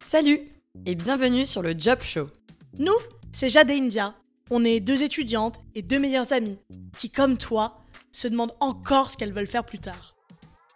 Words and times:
Salut 0.00 0.40
et 0.86 0.94
bienvenue 0.94 1.46
sur 1.46 1.62
le 1.62 1.74
Job 1.78 2.00
Show. 2.02 2.26
Nous, 2.78 2.96
c'est 3.32 3.48
Jade 3.48 3.70
et 3.70 3.78
India. 3.78 4.14
On 4.50 4.64
est 4.64 4.80
deux 4.80 5.02
étudiantes 5.02 5.60
et 5.74 5.82
deux 5.82 5.98
meilleures 5.98 6.32
amies 6.32 6.58
qui, 6.98 7.10
comme 7.10 7.36
toi, 7.36 7.78
se 8.10 8.26
demandent 8.26 8.56
encore 8.58 9.10
ce 9.10 9.16
qu'elles 9.16 9.32
veulent 9.32 9.46
faire 9.46 9.64
plus 9.64 9.78
tard. 9.78 10.16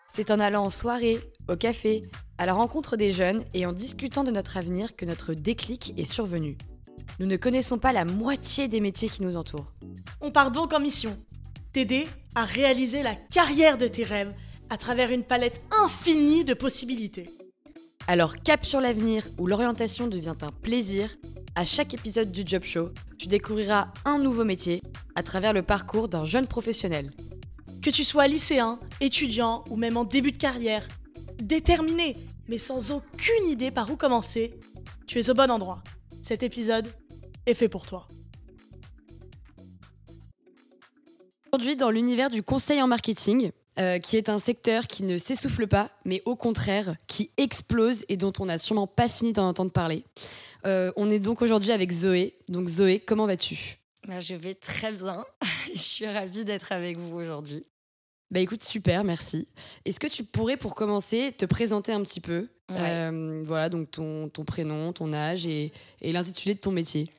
C'est 0.07 0.31
en 0.31 0.39
allant 0.39 0.65
en 0.65 0.71
soirée, 0.71 1.19
au 1.49 1.57
café, 1.57 2.03
à 2.39 2.47
la 2.47 2.55
rencontre 2.55 2.97
des 2.97 3.13
jeunes 3.13 3.45
et 3.55 3.67
en 3.67 3.73
discutant 3.73 4.23
de 4.23 4.31
notre 4.31 4.57
avenir 4.57 4.95
que 4.95 5.05
notre 5.05 5.35
déclic 5.35 5.93
est 5.97 6.11
survenu. 6.11 6.57
Nous 7.19 7.27
ne 7.27 7.37
connaissons 7.37 7.79
pas 7.79 7.93
la 7.93 8.05
moitié 8.05 8.69
des 8.69 8.81
métiers 8.81 9.09
qui 9.09 9.23
nous 9.23 9.37
entourent. 9.37 9.73
On 10.21 10.31
part 10.31 10.53
donc 10.53 10.73
en 10.73 10.81
mission 10.81 11.17
t'aider 11.73 12.07
à 12.37 12.45
réaliser 12.45 13.03
la 13.03 13.17
carrière 13.17 13.79
de 13.79 13.89
tes 13.89 14.05
rêves 14.05 14.33
à 14.75 14.77
travers 14.77 15.13
une 15.13 15.23
palette 15.23 15.63
infinie 15.85 16.45
de 16.45 16.53
possibilités. 16.53 17.31
Alors 18.09 18.35
cap 18.35 18.67
sur 18.67 18.81
l'avenir 18.81 19.25
où 19.39 19.47
l'orientation 19.47 20.09
devient 20.09 20.35
un 20.41 20.49
plaisir, 20.49 21.17
à 21.55 21.65
chaque 21.65 21.95
épisode 21.95 22.33
du 22.33 22.43
Job 22.45 22.65
Show, 22.65 22.89
tu 23.17 23.29
découvriras 23.29 23.93
un 24.05 24.19
nouveau 24.19 24.43
métier 24.43 24.83
à 25.15 25.23
travers 25.23 25.53
le 25.53 25.63
parcours 25.63 26.09
d'un 26.09 26.25
jeune 26.25 26.49
professionnel. 26.49 27.13
Que 27.83 27.91
tu 27.91 28.03
sois 28.03 28.27
lycéen, 28.27 28.81
étudiant 29.01 29.65
ou 29.71 29.77
même 29.77 29.97
en 29.97 30.03
début 30.03 30.33
de 30.33 30.39
carrière, 30.39 30.89
déterminé 31.41 32.17
mais 32.49 32.59
sans 32.59 32.91
aucune 32.91 33.47
idée 33.47 33.71
par 33.71 33.89
où 33.93 33.97
commencer, 33.97 34.59
tu 35.07 35.21
es 35.21 35.31
au 35.31 35.35
bon 35.35 35.53
endroit. 35.53 35.85
Cet 36.25 36.43
épisode 36.43 36.89
est 37.47 37.55
fait 37.55 37.69
pour 37.69 37.87
toi. 37.87 38.09
Aujourd'hui, 41.53 41.77
dans 41.77 41.91
l'univers 41.91 42.29
du 42.29 42.43
conseil 42.43 42.83
en 42.83 42.89
marketing, 42.89 43.53
euh, 43.79 43.99
qui 43.99 44.17
est 44.17 44.29
un 44.29 44.39
secteur 44.39 44.87
qui 44.87 45.03
ne 45.03 45.19
s'essouffle 45.19 45.67
pas, 45.67 45.91
mais 46.05 46.23
au 46.25 46.37
contraire, 46.37 46.97
qui 47.07 47.31
explose 47.37 48.05
et 48.09 48.17
dont 48.17 48.33
on 48.39 48.47
n'a 48.47 48.59
sûrement 48.59 48.87
pas 48.87 49.09
fini 49.09 49.33
d'en 49.33 49.49
entendre 49.49 49.73
parler. 49.73 50.05
Euh, 50.67 50.93
on 50.97 51.11
est 51.11 51.19
donc 51.19 51.43
aujourd'hui 51.43 51.73
avec 51.73 51.91
Zoé. 51.91 52.35
Donc 52.49 52.69
Zoé, 52.69 53.01
comment 53.01 53.27
vas-tu? 53.27 53.79
Bah, 54.07 54.21
Je 54.21 54.35
vais 54.35 54.55
très 54.55 54.93
bien. 54.93 55.25
Je 55.75 55.79
suis 55.81 56.07
ravie 56.07 56.45
d'être 56.45 56.73
avec 56.73 56.97
vous 56.99 57.17
aujourd'hui. 57.17 57.65
Bah 58.31 58.41
écoute, 58.41 58.63
super, 58.63 59.05
merci. 59.05 59.47
Est-ce 59.85 60.01
que 60.01 60.07
tu 60.07 60.25
pourrais, 60.25 60.57
pour 60.57 60.75
commencer, 60.75 61.33
te 61.37 61.45
présenter 61.45 61.93
un 61.93 62.03
petit 62.03 62.21
peu? 62.21 62.49
Euh, 62.71 63.43
Voilà, 63.45 63.69
donc 63.69 63.91
ton, 63.91 64.29
ton, 64.29 64.45
prénom, 64.45 64.93
ton 64.93 65.13
âge 65.13 65.47
et, 65.47 65.73
et 66.01 66.13
l'intitulé 66.13 66.55
de 66.55 66.61
ton 66.61 66.73
métier. 66.73 67.11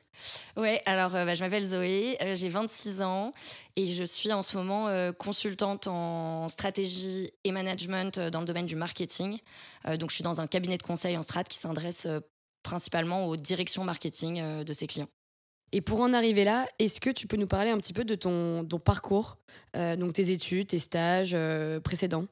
Ouais, 0.56 0.80
alors 0.86 1.10
bah, 1.10 1.34
je 1.34 1.42
m'appelle 1.42 1.66
Zoé, 1.66 2.16
j'ai 2.34 2.48
26 2.48 3.02
ans 3.02 3.32
et 3.76 3.86
je 3.86 4.04
suis 4.04 4.32
en 4.32 4.42
ce 4.42 4.56
moment 4.56 4.88
consultante 5.14 5.86
en 5.86 6.48
stratégie 6.48 7.30
et 7.44 7.52
management 7.52 8.18
dans 8.18 8.40
le 8.40 8.46
domaine 8.46 8.66
du 8.66 8.76
marketing. 8.76 9.38
donc 9.98 10.10
je 10.10 10.14
suis 10.14 10.24
dans 10.24 10.40
un 10.40 10.46
cabinet 10.46 10.78
de 10.78 10.82
conseil 10.82 11.16
en 11.16 11.22
strat 11.22 11.44
qui 11.44 11.58
s'adresse 11.58 12.06
principalement 12.62 13.26
aux 13.26 13.36
directions 13.36 13.84
marketing 13.84 14.64
de 14.64 14.72
ses 14.72 14.86
clients. 14.86 15.08
Et 15.72 15.80
pour 15.80 16.00
en 16.00 16.12
arriver 16.12 16.44
là, 16.44 16.66
est-ce 16.78 17.00
que 17.00 17.10
tu 17.10 17.26
peux 17.26 17.36
nous 17.36 17.48
parler 17.48 17.70
un 17.70 17.78
petit 17.78 17.92
peu 17.92 18.04
de 18.04 18.14
ton 18.14 18.64
parcours, 18.84 19.36
donc 19.74 20.14
tes 20.14 20.30
études, 20.30 20.68
tes 20.68 20.78
stages 20.78 21.36
précédents? 21.82 22.26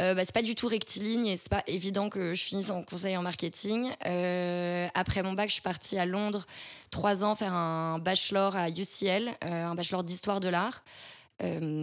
Euh, 0.00 0.14
bah, 0.14 0.24
c'est 0.24 0.34
pas 0.34 0.42
du 0.42 0.54
tout 0.54 0.68
rectiligne 0.68 1.26
et 1.26 1.36
c'est 1.36 1.48
pas 1.48 1.62
évident 1.66 2.08
que 2.08 2.34
je 2.34 2.42
finisse 2.42 2.70
en 2.70 2.82
conseil 2.82 3.16
en 3.16 3.22
marketing. 3.22 3.90
Euh, 4.06 4.88
après 4.94 5.22
mon 5.22 5.34
bac, 5.34 5.48
je 5.48 5.54
suis 5.54 5.62
partie 5.62 5.98
à 5.98 6.06
Londres 6.06 6.46
trois 6.90 7.22
ans 7.22 7.34
faire 7.34 7.52
un 7.52 7.98
bachelor 7.98 8.56
à 8.56 8.70
UCL, 8.70 9.28
euh, 9.44 9.66
un 9.66 9.74
bachelor 9.74 10.02
d'histoire 10.02 10.40
de 10.40 10.48
l'art. 10.48 10.82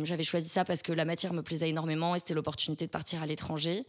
J'avais 0.04 0.24
choisi 0.24 0.50
ça 0.50 0.66
parce 0.66 0.84
que 0.84 0.92
la 0.92 1.04
matière 1.04 1.34
me 1.34 1.42
plaisait 1.42 1.70
énormément 1.70 2.14
et 2.14 2.20
c'était 2.20 2.36
l'opportunité 2.36 2.86
de 2.86 2.92
partir 2.92 3.24
à 3.24 3.26
l'étranger. 3.26 3.88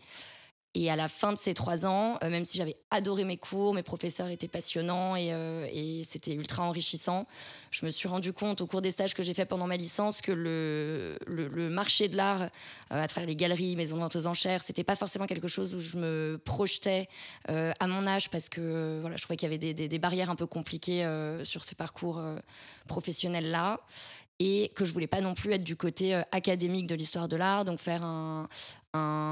Et 0.75 0.91
à 0.91 0.97
la 0.97 1.09
fin 1.09 1.33
de 1.33 1.39
ces 1.39 1.55
trois 1.55 1.87
ans, 1.87 2.19
euh, 2.23 2.29
même 2.29 2.45
si 2.45 2.59
j'avais 2.59 2.77
adoré 2.91 3.25
mes 3.25 3.39
cours, 3.39 3.73
mes 3.73 3.83
professeurs 3.83 4.29
étaient 4.29 4.49
passionnants 4.49 5.17
et, 5.17 5.33
euh, 5.33 5.67
c'était 6.05 6.35
ultra 6.35 6.63
enrichissant, 6.63 7.27
je 7.71 7.87
me 7.87 7.91
suis 7.91 8.07
rendu 8.07 8.35
compte 8.35 8.61
au 8.61 8.67
cours 8.67 8.83
des 8.83 8.91
stages 8.91 9.15
que 9.15 9.23
j'ai 9.23 9.33
fait 9.33 9.47
pendant 9.47 9.67
ma 9.67 9.79
licence 9.79 10.21
que 10.21 10.31
le, 10.31 11.69
marché 11.71 12.09
de 12.09 12.17
l'art, 12.17 12.43
euh, 12.43 12.49
à 12.91 13.09
travers 13.09 13.27
les 13.27 13.35
galeries, 13.35 13.77
maisons 13.77 13.97
de 13.97 14.03
vente 14.03 14.17
aux 14.17 14.27
enchères, 14.27 14.63
c'était 14.63 14.85
pas 14.85 14.97
forcément 14.97 15.27
quelque 15.27 15.49
chose 15.49 15.75
où 15.75 15.81
je 15.81 15.97
me 15.97 16.41
projetais 16.45 17.09
à 17.47 17.87
mon 17.87 18.07
âge 18.07 18.31
parce 18.31 18.49
que 18.49 18.99
voilà, 19.01 19.17
je 19.17 19.23
trouvais 19.23 19.37
qu'il 19.37 19.47
y 19.47 19.53
avait 19.53 19.59
des, 19.59 19.89
des, 19.89 19.99
barrières 19.99 20.31
un 20.31 20.37
peu 20.37 20.47
compliquées 20.47 21.07
sur 21.45 21.65
ces 21.65 21.75
parcours 21.75 22.23
professionnels-là 22.87 23.81
et 24.39 24.71
que 24.75 24.85
je 24.85 24.93
voulais 24.93 25.07
pas 25.07 25.21
non 25.21 25.35
plus 25.35 25.53
être 25.53 25.65
du 25.65 25.77
côté 25.77 26.15
académique 26.33 26.87
de 26.87 26.95
l'histoire 26.95 27.29
de 27.29 27.37
l'art, 27.37 27.65
donc 27.65 27.79
faire 27.79 28.05
un, 28.05 28.49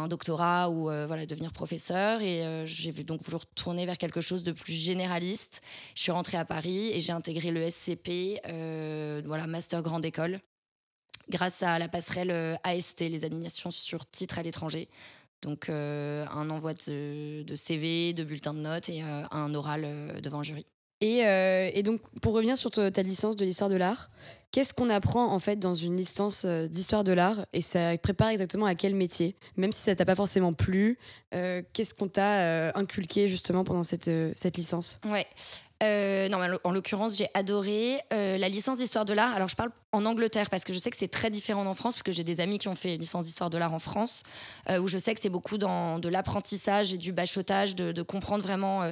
doctorat 0.08 0.70
ou 0.70 0.90
euh, 0.90 1.06
voilà 1.06 1.26
devenir 1.26 1.52
professeur 1.52 2.20
et 2.20 2.44
euh, 2.44 2.64
j'ai 2.66 2.92
donc 2.92 3.22
voulu 3.22 3.36
retourner 3.36 3.84
vers 3.84 3.98
quelque 3.98 4.20
chose 4.20 4.42
de 4.42 4.52
plus 4.52 4.74
généraliste. 4.74 5.60
Je 5.94 6.02
suis 6.02 6.12
rentrée 6.12 6.36
à 6.36 6.44
Paris 6.44 6.90
et 6.92 7.00
j'ai 7.00 7.12
intégré 7.12 7.50
le 7.50 7.68
SCP, 7.68 8.40
euh, 8.46 9.22
voilà 9.24 9.46
master 9.46 9.82
grande 9.82 10.04
école, 10.04 10.40
grâce 11.28 11.62
à 11.62 11.78
la 11.78 11.88
passerelle 11.88 12.58
AST, 12.62 13.00
les 13.00 13.24
admissions 13.24 13.70
sur 13.70 14.08
titre 14.08 14.38
à 14.38 14.42
l'étranger. 14.42 14.88
Donc 15.42 15.68
un 15.68 16.50
envoi 16.50 16.72
de, 16.74 17.42
de, 17.42 17.56
CV, 17.56 18.12
de 18.12 18.24
bulletin 18.24 18.54
de 18.54 18.60
notes 18.60 18.88
et 18.88 19.02
un 19.02 19.54
oral 19.54 20.20
devant 20.22 20.40
un 20.40 20.42
jury. 20.42 20.66
Euh, 21.04 21.70
et, 21.74 21.82
donc, 21.82 22.00
pour 22.20 22.34
revenir 22.34 22.56
sur 22.56 22.70
ta, 22.70 23.02
licence 23.02 23.36
de 23.36 23.44
l'histoire 23.44 23.68
de 23.68 23.76
l'art, 23.76 24.10
qu'est-ce 24.50 24.72
qu'on 24.72 24.88
apprend 24.88 25.30
en 25.30 25.38
fait 25.38 25.56
dans 25.56 25.74
une 25.74 25.96
licence 25.96 26.44
euh, 26.46 26.68
d'histoire 26.68 27.04
de 27.04 27.12
l'art 27.12 27.44
et 27.52 27.60
ça 27.60 27.96
prépare 27.98 28.28
exactement 28.28 28.66
à 28.66 28.74
quel 28.74 28.94
métier? 28.94 29.36
Même 29.56 29.72
si 29.72 29.82
ça 29.82 29.94
t'a 29.94 30.06
pas 30.06 30.14
forcément 30.14 30.54
plu, 30.54 30.98
euh, 31.34 31.62
qu'est-ce 31.74 31.94
qu'on 31.94 32.08
t'a 32.08 32.76
inculqué 32.76 33.28
justement 33.28 33.64
pendant 33.64 33.82
cette, 33.82 34.10
cette 34.34 34.56
licence? 34.56 34.98
Ouais. 35.04 35.26
non, 36.30 36.38
en 36.64 36.70
l'occurrence, 36.70 37.18
j'ai 37.18 37.28
adoré 37.34 38.00
la 38.10 38.48
licence 38.48 38.78
d'histoire 38.78 39.04
de 39.04 39.12
l'art. 39.12 39.34
Alors, 39.34 39.48
je 39.48 39.56
parle 39.56 39.72
en 39.92 40.06
Angleterre 40.06 40.48
parce 40.48 40.64
que 40.64 40.72
je 40.72 40.78
sais 40.78 40.90
que 40.90 40.96
c'est 40.96 41.08
très 41.08 41.28
différent 41.28 41.66
en 41.66 41.74
France, 41.74 41.94
parce 41.94 42.02
que 42.02 42.12
j'ai 42.12 42.24
des 42.24 42.40
amis 42.40 42.56
qui 42.56 42.68
ont 42.68 42.74
fait 42.74 42.96
licence 42.96 43.26
d'histoire 43.26 43.50
de 43.50 43.58
l'art 43.58 43.74
en 43.74 43.78
France, 43.78 44.22
où 44.80 44.88
je 44.88 44.96
sais 44.96 45.14
que 45.14 45.20
c'est 45.20 45.28
beaucoup 45.28 45.58
dans 45.58 45.98
de 45.98 46.08
l'apprentissage 46.08 46.94
et 46.94 46.98
du 46.98 47.12
bachotage, 47.12 47.74
de, 47.74 47.92
de 47.92 48.02
comprendre 48.02 48.42
vraiment 48.42 48.90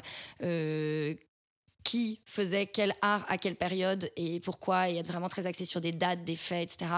qui 1.84 2.19
faisait 2.25 2.67
quel 2.67 2.95
art 3.03 3.25
à 3.28 3.39
quelle 3.39 3.55
période 3.55 4.11
et 4.17 4.41
pourquoi, 4.41 4.89
et 4.89 4.97
être 4.97 5.06
vraiment 5.06 5.28
très 5.28 5.47
axé 5.47 5.65
sur 5.65 5.81
des 5.81 5.93
dates, 5.93 6.25
des 6.25 6.34
faits, 6.34 6.72
etc. 6.72 6.91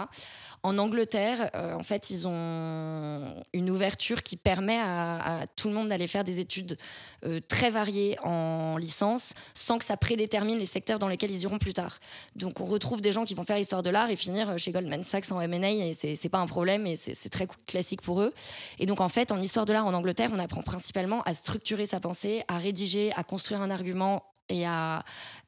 En 0.62 0.78
Angleterre, 0.78 1.50
euh, 1.54 1.74
en 1.74 1.82
fait, 1.82 2.10
ils 2.10 2.26
ont 2.26 3.44
une 3.52 3.70
ouverture 3.70 4.22
qui 4.22 4.36
permet 4.36 4.78
à, 4.80 5.46
tout 5.56 5.68
le 5.68 5.74
monde 5.74 5.88
d'aller 5.88 6.06
faire 6.06 6.24
des 6.24 6.40
études 6.40 6.78
euh, 7.24 7.40
très 7.46 7.70
variées 7.70 8.16
en 8.22 8.76
licence, 8.76 9.34
sans 9.54 9.78
que 9.78 9.84
ça 9.84 9.96
prédétermine 9.96 10.58
les 10.58 10.64
secteurs 10.64 10.98
dans 10.98 11.08
lesquels 11.08 11.30
ils 11.30 11.42
iront 11.42 11.58
plus 11.58 11.74
tard. 11.74 11.98
Donc, 12.36 12.60
on 12.60 12.64
retrouve 12.64 13.00
des 13.00 13.12
gens 13.12 13.24
qui 13.24 13.34
vont 13.34 13.44
faire 13.44 13.58
histoire 13.58 13.82
de 13.82 13.90
l'art 13.90 14.10
et 14.10 14.16
finir 14.16 14.58
chez 14.58 14.70
Goldman 14.70 15.02
Sachs 15.02 15.30
en 15.32 15.40
M&A, 15.40 15.70
et 15.70 15.94
c'est 15.94 16.28
pas 16.28 16.38
un 16.38 16.46
problème, 16.46 16.86
et 16.86 16.96
c'est 16.96 17.28
très 17.28 17.48
classique 17.66 18.02
pour 18.02 18.20
eux. 18.20 18.32
Et 18.78 18.86
donc, 18.86 19.00
en 19.00 19.08
fait, 19.08 19.32
en 19.32 19.42
histoire 19.42 19.66
de 19.66 19.72
l'art 19.72 19.86
en 19.86 19.94
Angleterre, 19.94 20.30
on 20.32 20.38
apprend 20.38 20.62
principalement 20.62 21.22
à 21.22 21.34
structurer 21.34 21.86
sa 21.86 21.98
pensée, 21.98 22.44
à 22.48 22.58
rédiger, 22.58 23.12
à 23.16 23.24
construire 23.24 23.60
un 23.60 23.70
argument 23.70 24.22
et 24.48 24.66
à, 24.66 25.04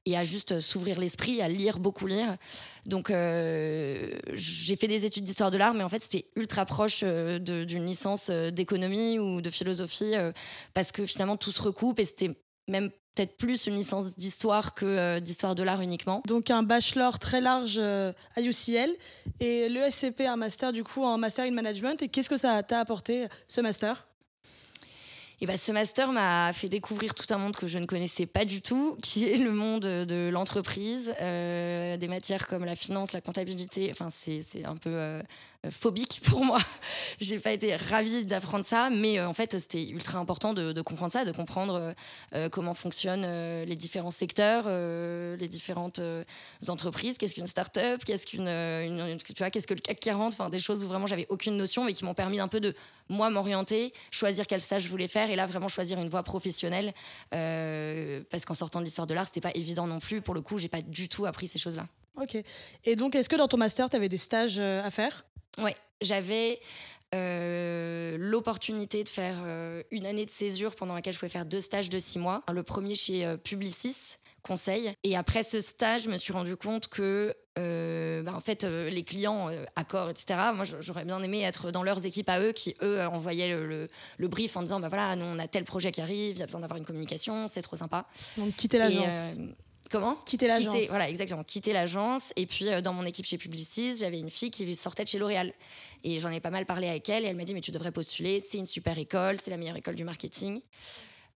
et 0.06 0.16
à 0.16 0.25
juste 0.25 0.60
s'ouvrir 0.60 0.98
l'esprit, 0.98 1.42
à 1.42 1.48
lire, 1.48 1.78
beaucoup 1.78 2.06
lire. 2.06 2.36
Donc, 2.86 3.10
euh, 3.10 4.10
j'ai 4.32 4.76
fait 4.76 4.88
des 4.88 5.04
études 5.04 5.25
d'histoire 5.25 5.50
de 5.50 5.59
l'art, 5.59 5.75
mais 5.75 5.84
en 5.84 5.88
fait, 5.88 6.03
c'était 6.03 6.26
ultra 6.36 6.64
proche 6.64 7.00
euh, 7.03 7.38
d'une 7.38 7.84
licence 7.84 8.28
euh, 8.31 8.50
d'économie 8.50 9.19
ou 9.19 9.41
de 9.41 9.50
philosophie, 9.50 10.14
parce 10.75 10.92
que 10.92 11.06
finalement, 11.06 11.37
tout 11.37 11.50
se 11.50 11.60
recoupe 11.60 11.98
et 11.98 12.04
c'était 12.04 12.37
même 12.69 12.91
peut-être 13.14 13.37
plus 13.37 13.66
une 13.66 13.75
licence 13.75 14.16
d'histoire 14.16 14.75
que 14.75 15.19
d'histoire 15.19 15.54
de 15.54 15.62
l'art 15.62 15.81
uniquement. 15.81 16.22
Donc 16.26 16.50
un 16.50 16.62
bachelor 16.62 17.19
très 17.19 17.41
large 17.41 17.78
à 17.78 18.41
UCL 18.41 18.91
et 19.41 19.69
le 19.69 19.81
SCP 19.91 20.26
un 20.26 20.37
master 20.37 20.72
du 20.72 20.84
coup 20.84 21.03
en 21.03 21.19
master 21.19 21.47
in 21.47 21.50
management. 21.50 22.00
Et 22.03 22.08
qu'est-ce 22.08 22.31
que 22.31 22.37
ça 22.37 22.62
t'a 22.62 22.78
apporté 22.78 23.26
ce 23.48 23.60
master? 23.60 24.06
Et 25.40 25.46
bah, 25.46 25.56
ce 25.56 25.70
master 25.70 26.11
m'a 26.11 26.52
fait 26.52 26.69
découvrir 26.69 27.14
tout 27.14 27.26
un 27.31 27.38
monde 27.38 27.55
que 27.55 27.67
je 27.67 27.79
ne 27.79 27.87
connaissais 27.87 28.26
pas 28.26 28.44
du 28.44 28.61
tout, 28.61 28.96
qui 29.02 29.25
est 29.25 29.37
le 29.37 29.52
monde 29.52 29.82
de 29.82 30.31
l'entreprise, 30.32 31.14
euh, 31.20 31.96
des 31.96 32.08
matières 32.08 32.49
comme 32.49 32.64
la 32.64 32.76
finance, 32.76 33.12
la 33.12 33.20
comptabilité. 33.20 33.88
Enfin, 33.90 34.08
c'est 34.11 34.64
un 34.64 34.76
peu 34.76 34.90
euh, 34.90 35.23
phobique 35.70 36.20
pour 36.25 36.44
moi. 36.44 36.58
J'ai 37.20 37.38
pas 37.38 37.52
été 37.52 37.75
ravie 37.76 38.25
d'apprendre 38.25 38.64
ça, 38.64 38.90
mais 38.90 39.19
euh, 39.19 39.28
en 39.28 39.32
fait, 39.32 39.58
c'était 39.58 39.87
ultra 39.88 40.19
important 40.19 40.55
de, 40.55 40.81
comprendre 40.82 41.12
ça, 41.12 41.25
de 41.25 41.32
comprendre 41.32 41.94
euh, 42.34 42.49
comment 42.49 42.75
fonctionnent 42.75 43.26
les 43.64 43.76
différents 43.76 44.10
secteurs, 44.10 44.66
les 44.69 45.49
différentes 45.49 46.00
entreprises. 46.69 47.19
Qu'est-ce 47.19 47.34
qu'une 47.34 47.46
start-up? 47.46 48.02
Qu'est-ce 48.05 48.26
qu'une, 48.26 49.19
tu 49.25 49.34
vois, 49.38 49.50
qu'est-ce 49.50 49.66
que 49.66 49.75
le 49.75 49.81
CAC 49.81 50.00
40 50.00 50.32
Enfin, 50.32 50.49
des 50.49 50.60
choses 50.60 50.84
où 50.84 50.88
vraiment 50.88 51.06
j'avais 51.06 51.26
aucune 51.28 51.56
notion, 51.56 51.84
mais 51.84 51.93
qui 51.93 52.04
m'ont 52.04 52.14
permis 52.14 52.40
un 52.40 52.49
peu 52.49 52.61
de 52.61 52.75
moi 53.08 53.31
m'orienter, 53.31 53.93
choisir 54.11 54.46
quel 54.46 54.61
stage 54.61 54.82
je 54.82 54.88
voulais 54.88 55.08
faire, 55.08 55.31
et 55.31 55.37
là 55.37 55.46
vraiment 55.46 55.69
choisir 55.69 55.99
une 56.00 56.08
voie 56.08 56.22
professionnelle, 56.22 56.93
parce 57.31 58.44
qu'en 58.44 58.54
sortant 58.54 58.81
de 58.81 58.84
l'histoire 58.84 59.06
de 59.06 59.14
l'art, 59.14 59.26
c'était 59.26 59.40
pas 59.40 59.52
évident 59.54 59.87
non 59.87 59.99
plus. 59.99 60.20
Pour 60.20 60.34
le 60.34 60.40
coup, 60.40 60.58
j'ai 60.58 60.69
pas 60.69 60.82
du 60.82 61.08
tout 61.08 61.26
appris 61.26 61.49
ces 61.49 61.58
choses-là. 61.58 61.87
Ok. 62.20 62.37
Et 62.84 62.96
donc, 62.96 63.14
est-ce 63.14 63.28
que 63.28 63.37
dans 63.37 63.49
ton 63.49 63.56
master, 63.56 63.88
tu 63.90 63.96
avais 63.96 64.08
des 64.08 64.16
stages 64.16 64.58
à 64.58 64.90
faire? 64.90 65.25
Oui, 65.58 65.72
j'avais 66.00 66.60
euh, 67.14 68.16
l'opportunité 68.19 69.05
de 69.05 69.08
faire 69.08 69.37
une 69.90 70.06
année 70.06 70.25
de 70.25 70.31
césure 70.31 70.75
pendant 70.75 70.94
laquelle 70.94 71.14
je 71.14 71.19
pouvais 71.19 71.31
faire 71.31 71.46
deux 71.46 71.60
stages 71.60 71.90
de 71.90 71.99
six 71.99 72.19
mois. 72.19 72.43
Le 72.52 72.62
premier 72.62 72.94
chez 72.94 73.37
Publicis, 73.44 74.16
conseil. 74.43 74.94
Et 75.05 75.16
après 75.16 75.43
ce 75.43 75.60
stage, 75.60 76.05
je 76.05 76.10
me 76.10 76.16
suis 76.16 76.32
rendu 76.32 76.56
compte 76.56 76.88
que 76.88 77.34
euh, 77.58 78.22
bah, 78.22 78.32
en 78.34 78.40
fait, 78.40 78.64
euh, 78.64 78.88
les 78.88 79.02
clients, 79.02 79.49
euh, 79.50 79.64
accords, 79.76 80.10
etc. 80.10 80.38
Moi, 80.55 80.64
j'aurais 80.81 81.05
bien 81.05 81.22
aimé 81.22 81.43
être 81.43 81.70
dans 81.70 81.82
leurs 81.82 82.04
équipes 82.06 82.28
à 82.28 82.40
eux, 82.40 82.52
qui 82.52 82.76
eux 82.82 83.00
envoyaient 83.06 83.50
le, 83.50 83.88
le, 84.16 84.28
brief 84.28 84.56
en 84.56 84.62
disant, 84.62 84.81
bah 84.81 84.88
voilà, 84.88 85.16
nous 85.16 85.25
on 85.25 85.38
a 85.38 85.49
tel 85.49 85.64
projet 85.64 85.90
qui 85.90 86.00
arrive, 86.00 86.37
il 86.37 86.38
y 86.38 86.43
a 86.43 86.46
besoin 86.46 86.61
d'avoir 86.61 86.78
une 86.78 86.84
communication, 86.84 87.49
c'est 87.49 87.62
trop 87.62 87.76
sympa. 87.76 88.06
Donc 88.37 88.54
quitter 88.54 88.78
l'agence. 88.78 89.37
Comment 89.90 90.17
Quitter 90.26 90.46
l'agence. 90.46 90.76
Voilà, 90.88 91.08
exactement. 91.08 91.43
Quitter 91.44 91.73
l'agence. 91.73 92.32
Et 92.37 92.46
puis, 92.46 92.67
dans 92.82 92.93
mon 92.93 93.05
équipe 93.05 93.25
chez 93.25 93.38
Publicis, 93.38 93.96
j'avais 93.96 94.20
une 94.20 94.31
fille 94.31 94.50
qui 94.50 94.75
sortait 94.75 95.05
de 95.05 95.08
chez 95.08 95.19
L'Oréal. 95.19 95.52
Et 96.05 96.20
j'en 96.20 96.31
ai 96.31 96.40
pas 96.40 96.50
mal 96.50 96.67
parlé 96.67 96.88
avec 96.88 97.08
elle. 97.08 97.25
Et 97.25 97.29
elle 97.29 97.37
m'a 97.37 97.44
dit 97.44 97.55
Mais 97.55 97.61
tu 97.61 97.70
devrais 97.70 97.93
postuler. 97.93 98.40
C'est 98.40 98.58
une 98.58 98.67
super 98.67 98.99
école. 98.99 99.38
C'est 99.43 99.50
la 99.50 99.56
meilleure 99.56 99.76
école 99.76 99.94
du 99.94 100.05
marketing. 100.05 100.61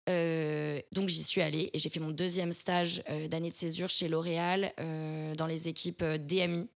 Euh, 0.09 0.81
donc 0.91 1.09
j'y 1.09 1.23
suis 1.23 1.41
allée 1.43 1.71
et 1.73 1.79
j'ai 1.79 1.89
fait 1.89 2.01
mon 2.01 2.11
deuxième 2.11 2.53
stage 2.53 3.05
euh, 3.09 3.29
d'année 3.29 3.51
de 3.51 3.55
césure 3.55 3.89
chez 3.89 4.09
L'Oréal 4.09 4.73
euh, 4.81 5.37
dans 5.37 5.47
les 5.47 5.69
équipes 5.69 6.03
DMI. 6.03 6.69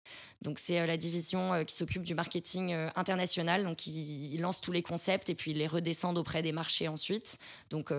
Donc 0.43 0.59
c'est 0.59 0.87
la 0.87 0.99
division 0.99 1.65
qui 1.65 1.75
s'occupe 1.75 2.03
du 2.03 2.15
marketing 2.15 2.75
international. 2.97 3.65
Donc 3.65 3.87
ils, 3.87 4.38
lancent 4.38 4.61
tous 4.61 4.73
les 4.73 4.82
concepts 4.82 5.31
et 5.31 5.35
puis 5.35 5.53
ils 5.53 5.56
les 5.56 5.67
redescendent 5.67 6.19
auprès 6.19 6.43
des 6.43 6.53
marchés 6.53 6.87
ensuite. 6.87 7.38
Donc 7.71 7.91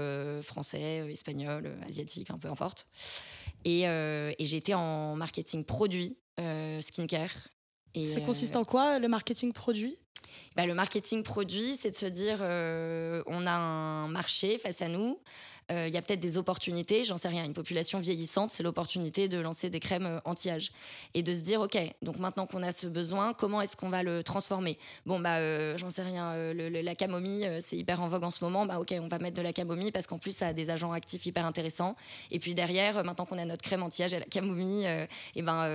français, 0.43 1.11
espagnol, 1.11 1.75
asiatique, 1.87 2.29
un 2.29 2.37
peu 2.37 2.47
importe. 2.47 2.87
Et, 3.63 3.81
et 3.81 4.45
j'ai 4.45 4.57
été 4.57 4.75
en 4.75 5.15
marketing 5.15 5.63
produit, 5.63 6.19
skincare. 6.81 7.49
Et, 7.95 8.03
ça 8.03 8.21
consiste 8.21 8.55
en 8.55 8.63
quoi 8.63 8.99
le 8.99 9.07
marketing 9.07 9.51
produit? 9.51 9.97
Bah, 10.55 10.65
le 10.65 10.73
marketing 10.73 11.23
produit, 11.23 11.77
c'est 11.79 11.91
de 11.91 11.95
se 11.95 12.05
dire 12.05 12.39
euh, 12.41 13.23
on 13.27 13.45
a 13.45 13.51
un 13.51 14.07
marché 14.07 14.57
face 14.57 14.81
à 14.81 14.87
nous, 14.87 15.19
euh, 15.71 15.87
il 15.87 15.93
y 15.93 15.97
a 15.97 16.01
peut-être 16.01 16.19
des 16.19 16.37
opportunités, 16.37 17.03
j'en 17.05 17.17
sais 17.17 17.27
rien, 17.27 17.43
une 17.43 17.53
population 17.53 17.99
vieillissante, 17.99 18.51
c'est 18.51 18.61
l'opportunité 18.61 19.27
de 19.27 19.39
lancer 19.39 19.71
des 19.71 19.79
crèmes 19.79 20.05
euh, 20.05 20.19
anti-âge 20.23 20.71
et 21.15 21.23
de 21.23 21.33
se 21.33 21.41
dire 21.41 21.61
ok, 21.61 21.77
donc 22.03 22.19
maintenant 22.19 22.45
qu'on 22.45 22.61
a 22.61 22.71
ce 22.71 22.85
besoin, 22.85 23.33
comment 23.33 23.61
est-ce 23.61 23.75
qu'on 23.75 23.89
va 23.89 24.03
le 24.03 24.21
transformer? 24.21 24.77
Bon 25.07 25.19
bah 25.19 25.37
euh, 25.37 25.75
j'en 25.77 25.89
sais 25.89 26.03
rien, 26.03 26.35
la 26.53 26.95
camomille 26.95 27.49
c'est 27.61 27.77
hyper 27.77 28.01
en 28.01 28.07
vogue 28.07 28.23
en 28.23 28.29
ce 28.29 28.43
moment, 28.43 28.67
bah 28.67 28.79
ok, 28.79 28.93
on 29.01 29.07
va 29.07 29.17
mettre 29.17 29.37
de 29.37 29.41
la 29.41 29.53
camomille 29.53 29.91
parce 29.91 30.05
qu'en 30.05 30.19
plus 30.19 30.35
ça 30.35 30.47
a 30.47 30.53
des 30.53 30.69
agents 30.69 30.91
actifs 30.91 31.25
hyper 31.25 31.45
intéressants. 31.45 31.95
Et 32.29 32.37
puis 32.37 32.53
derrière, 32.53 33.03
maintenant 33.03 33.25
qu'on 33.25 33.39
a 33.39 33.45
notre 33.45 33.63
crème 33.63 33.81
anti-âge 33.81 34.13
et 34.13 34.19
la 34.19 34.25
camomille, 34.25 34.87
et 35.35 35.41
ben 35.41 35.67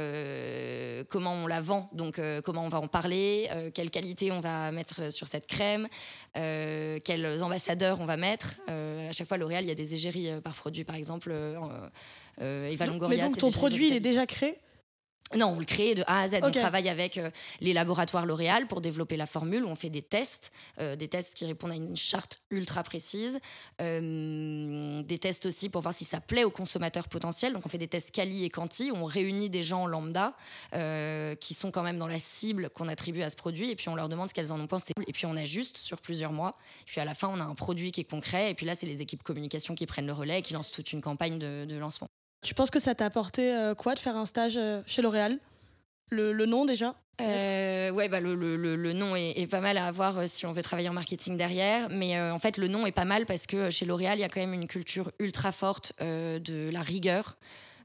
comment 1.09 1.33
on 1.33 1.47
la 1.47 1.61
vend? 1.61 1.91
Donc 1.93 2.21
comment 2.45 2.65
on 2.65 2.69
va 2.69 2.79
en 2.79 2.89
parler? 2.89 3.49
Quelle 3.75 3.91
qualité 3.91 4.31
on 4.31 4.41
va 4.41 4.71
mettre 4.71 5.13
sur 5.13 5.27
cette 5.27 5.47
crème? 5.47 5.89
Quels 6.35 7.43
ambassadeurs 7.43 8.01
on 8.01 8.07
va 8.07 8.17
mettre? 8.17 8.57
À 8.69 9.13
chaque 9.13 9.27
fois 9.27 9.37
L'Oréal, 9.37 9.65
il 9.65 9.69
y 9.69 9.73
a 9.73 9.75
des 9.75 9.80
égéries 9.95 10.31
euh, 10.31 10.41
par 10.41 10.55
produit, 10.55 10.85
par 10.85 10.97
exemple. 10.97 11.31
Euh, 11.33 11.59
euh, 12.41 12.69
Eva 12.69 12.87
Longoria. 12.87 13.25
Mais 13.25 13.29
donc 13.29 13.39
ton 13.39 13.51
produit, 13.51 13.89
il 13.89 13.95
est 13.95 14.01
déjà 14.01 14.27
créé? 14.27 14.55
Non, 15.37 15.55
on 15.55 15.61
le 15.61 15.65
crée 15.65 15.95
de 15.95 16.03
A 16.09 16.23
à 16.23 16.29
Z. 16.29 16.41
On 16.43 16.51
travaille 16.51 16.89
avec 16.89 17.17
euh, 17.17 17.31
les 17.61 17.73
laboratoires 17.73 18.27
L'Oréal 18.27 18.67
pour 18.67 18.81
développer 18.81 19.17
la 19.17 19.27
formule. 19.27 19.65
On 19.65 19.77
fait 19.77 19.89
des 19.89 20.03
tests, 20.03 20.51
euh, 20.81 20.97
des 20.97 21.07
tests 21.07 21.35
qui 21.35 21.47
répondent 21.47 21.71
à 21.71 21.77
une 21.77 21.97
charte 21.97 22.41
ultra 22.51 22.83
précise, 22.83 23.39
euh, 23.81 25.03
des 25.03 25.19
tests 25.19 25.47
aussi 25.47 25.69
pour 25.69 25.83
voir 25.83 25.95
si 25.95 26.05
ça 26.05 26.21
plaît 26.21 26.43
aux 26.43 26.51
consommateurs 26.51 27.09
potentiels. 27.09 27.53
Donc 27.53 27.65
on 27.65 27.69
fait 27.69 27.79
des 27.79 27.87
tests 27.87 28.11
quali 28.11 28.45
et 28.45 28.51
quanti. 28.51 28.91
On 28.93 29.05
réunit 29.05 29.51
des 29.51 29.63
gens 29.63 29.87
lambda 29.87 30.35
qui 31.41 31.55
sont 31.55 31.71
quand 31.71 31.83
même 31.83 31.99
dans 31.99 32.09
la 32.09 32.19
cible 32.19 32.71
qu'on 32.71 32.89
attribue 32.89 33.23
à 33.23 33.31
ce 33.31 33.37
produit 33.37 33.71
et 33.71 33.77
puis 33.77 33.89
on 33.89 33.95
leur 33.95 34.09
demande 34.09 34.29
ce 34.29 34.35
qu'elles 34.35 34.51
en 34.51 34.59
ont 34.59 34.67
pensé. 34.67 34.93
Et 35.07 35.13
puis 35.13 35.27
on 35.27 35.37
ajuste 35.37 35.77
sur 35.77 36.01
plusieurs 36.01 36.33
mois. 36.33 36.57
Et 36.83 36.87
puis 36.87 37.01
à 37.01 37.05
la 37.05 37.15
fin, 37.15 37.29
on 37.29 37.39
a 37.39 37.45
un 37.45 37.55
produit 37.55 37.93
qui 37.93 38.01
est 38.01 38.11
concret. 38.11 38.51
Et 38.51 38.55
puis 38.55 38.67
là, 38.67 38.75
c'est 38.75 38.87
les 38.87 39.01
équipes 39.01 39.23
communication 39.23 39.77
qui 39.77 39.87
prennent 39.87 40.07
le 40.07 40.13
relais 40.13 40.41
et 40.41 40.43
qui 40.43 40.55
lancent 40.55 40.73
toute 40.73 40.93
une 40.93 41.01
campagne 41.01 41.39
de 41.39 41.77
lancement. 41.77 42.11
Tu 42.43 42.55
penses 42.55 42.71
que 42.71 42.79
ça 42.79 42.95
t'a 42.95 43.07
apporté 43.07 43.55
euh, 43.55 43.75
quoi 43.75 43.95
de 43.95 43.99
faire 43.99 44.17
un 44.17 44.27
stage 44.27 44.57
euh, 44.57 44.81
chez 44.87 45.03
L'Oréal? 45.03 45.39
Le, 46.09 46.33
nom 46.47 46.65
déjà 46.65 46.97
euh, 47.21 47.91
ouais, 47.91 48.09
bah 48.09 48.19
le, 48.19 48.35
le, 48.35 48.57
le, 48.57 48.93
nom 48.95 49.15
est, 49.15 49.47
pas 49.47 49.61
mal 49.61 49.77
à 49.77 49.87
avoir 49.87 50.19
euh, 50.19 50.25
si 50.27 50.47
on 50.47 50.53
veut 50.53 50.63
travailler 50.63 50.89
en 50.89 50.95
marketing 50.95 51.37
derrière. 51.37 51.89
Mais 51.91 52.19
en 52.19 52.39
fait, 52.39 52.57
le 52.57 52.67
nom 52.67 52.87
est 52.87 52.93
pas 52.93 53.05
mal 53.05 53.27
parce 53.27 53.47
que 53.47 53.69
chez 53.69 53.85
L'Oréal, 53.85 54.19
il 54.19 54.23
y 54.23 54.25
a 54.25 54.29
quand 54.29 54.41
même 54.41 54.55
une 54.55 54.67
culture 54.67 55.13
ultra 55.19 55.53
forte 55.53 55.93
de 56.01 56.71
la 56.71 56.81
rigueur, 56.81 57.37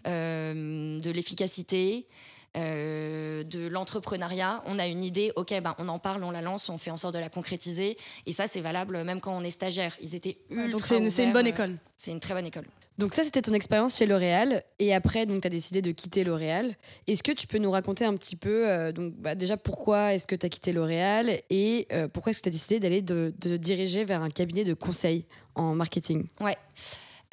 de 0.06 1.12
l'efficacité. 1.12 2.08
De 2.56 3.68
l'entrepreneuriat, 3.68 4.64
on 4.66 4.80
a 4.80 4.88
une 4.88 5.04
idée, 5.04 5.32
ok, 5.36 5.54
ben 5.62 5.76
on 5.78 5.88
en 5.90 6.00
parle, 6.00 6.24
on 6.24 6.32
la 6.32 6.42
lance, 6.42 6.70
on 6.70 6.78
fait 6.78 6.92
en 6.92 6.98
sorte 6.98 7.14
de 7.14 7.20
la 7.20 7.30
concrétiser, 7.30 7.98
et 8.26 8.32
ça 8.32 8.48
c'est 8.48 8.62
valable 8.62 9.04
même 9.04 9.20
quand 9.20 9.36
on 9.36 9.42
est 9.42 9.52
stagiaire. 9.52 9.96
Ils 10.02 10.16
étaient 10.16 10.38
ultra. 10.50 10.98
donc 10.98 11.12
c'est 11.12 11.24
une, 11.24 11.34
bonne 11.34 11.48
école. 11.48 11.78
c'est 11.98 12.12
une 12.12 12.20
très 12.20 12.34
bonne 12.34 12.46
école. 12.46 12.66
Donc 12.98 13.14
ça, 13.14 13.24
c'était 13.24 13.42
ton 13.42 13.54
expérience 13.54 13.98
chez 13.98 14.06
L'Oréal. 14.06 14.64
Et 14.80 14.94
après, 14.94 15.26
donc, 15.26 15.42
tu 15.42 15.48
as 15.48 15.50
décidé 15.50 15.82
de 15.82 15.92
quitter 15.92 16.24
L'Oréal. 16.24 16.76
Est-ce 17.08 17.24
que 17.24 17.34
tu 17.34 17.46
peux 17.46 17.58
nous 17.58 17.72
raconter 17.72 18.06
un 18.06 18.14
petit 18.16 18.38
peu, 18.38 18.70
euh, 18.70 18.92
donc, 18.92 19.14
bah, 19.16 19.36
déjà, 19.36 19.58
pourquoi 19.58 20.14
est-ce 20.14 20.28
que 20.28 20.36
tu 20.36 20.46
as 20.46 20.50
quitté 20.50 20.72
L'Oréal 20.72 21.42
et 21.50 21.88
euh, 21.92 22.08
pourquoi 22.08 22.32
est-ce 22.32 22.40
que 22.40 22.44
tu 22.44 22.50
as 22.50 22.54
décidé 22.54 22.80
d'aller 22.80 23.02
de, 23.02 23.34
diriger 23.58 24.06
vers 24.06 24.22
un 24.22 24.30
cabinet 24.30 24.64
de 24.64 24.74
conseil 24.74 25.26
en 25.56 25.76
marketing? 25.76 26.28
Ouais. 26.40 26.58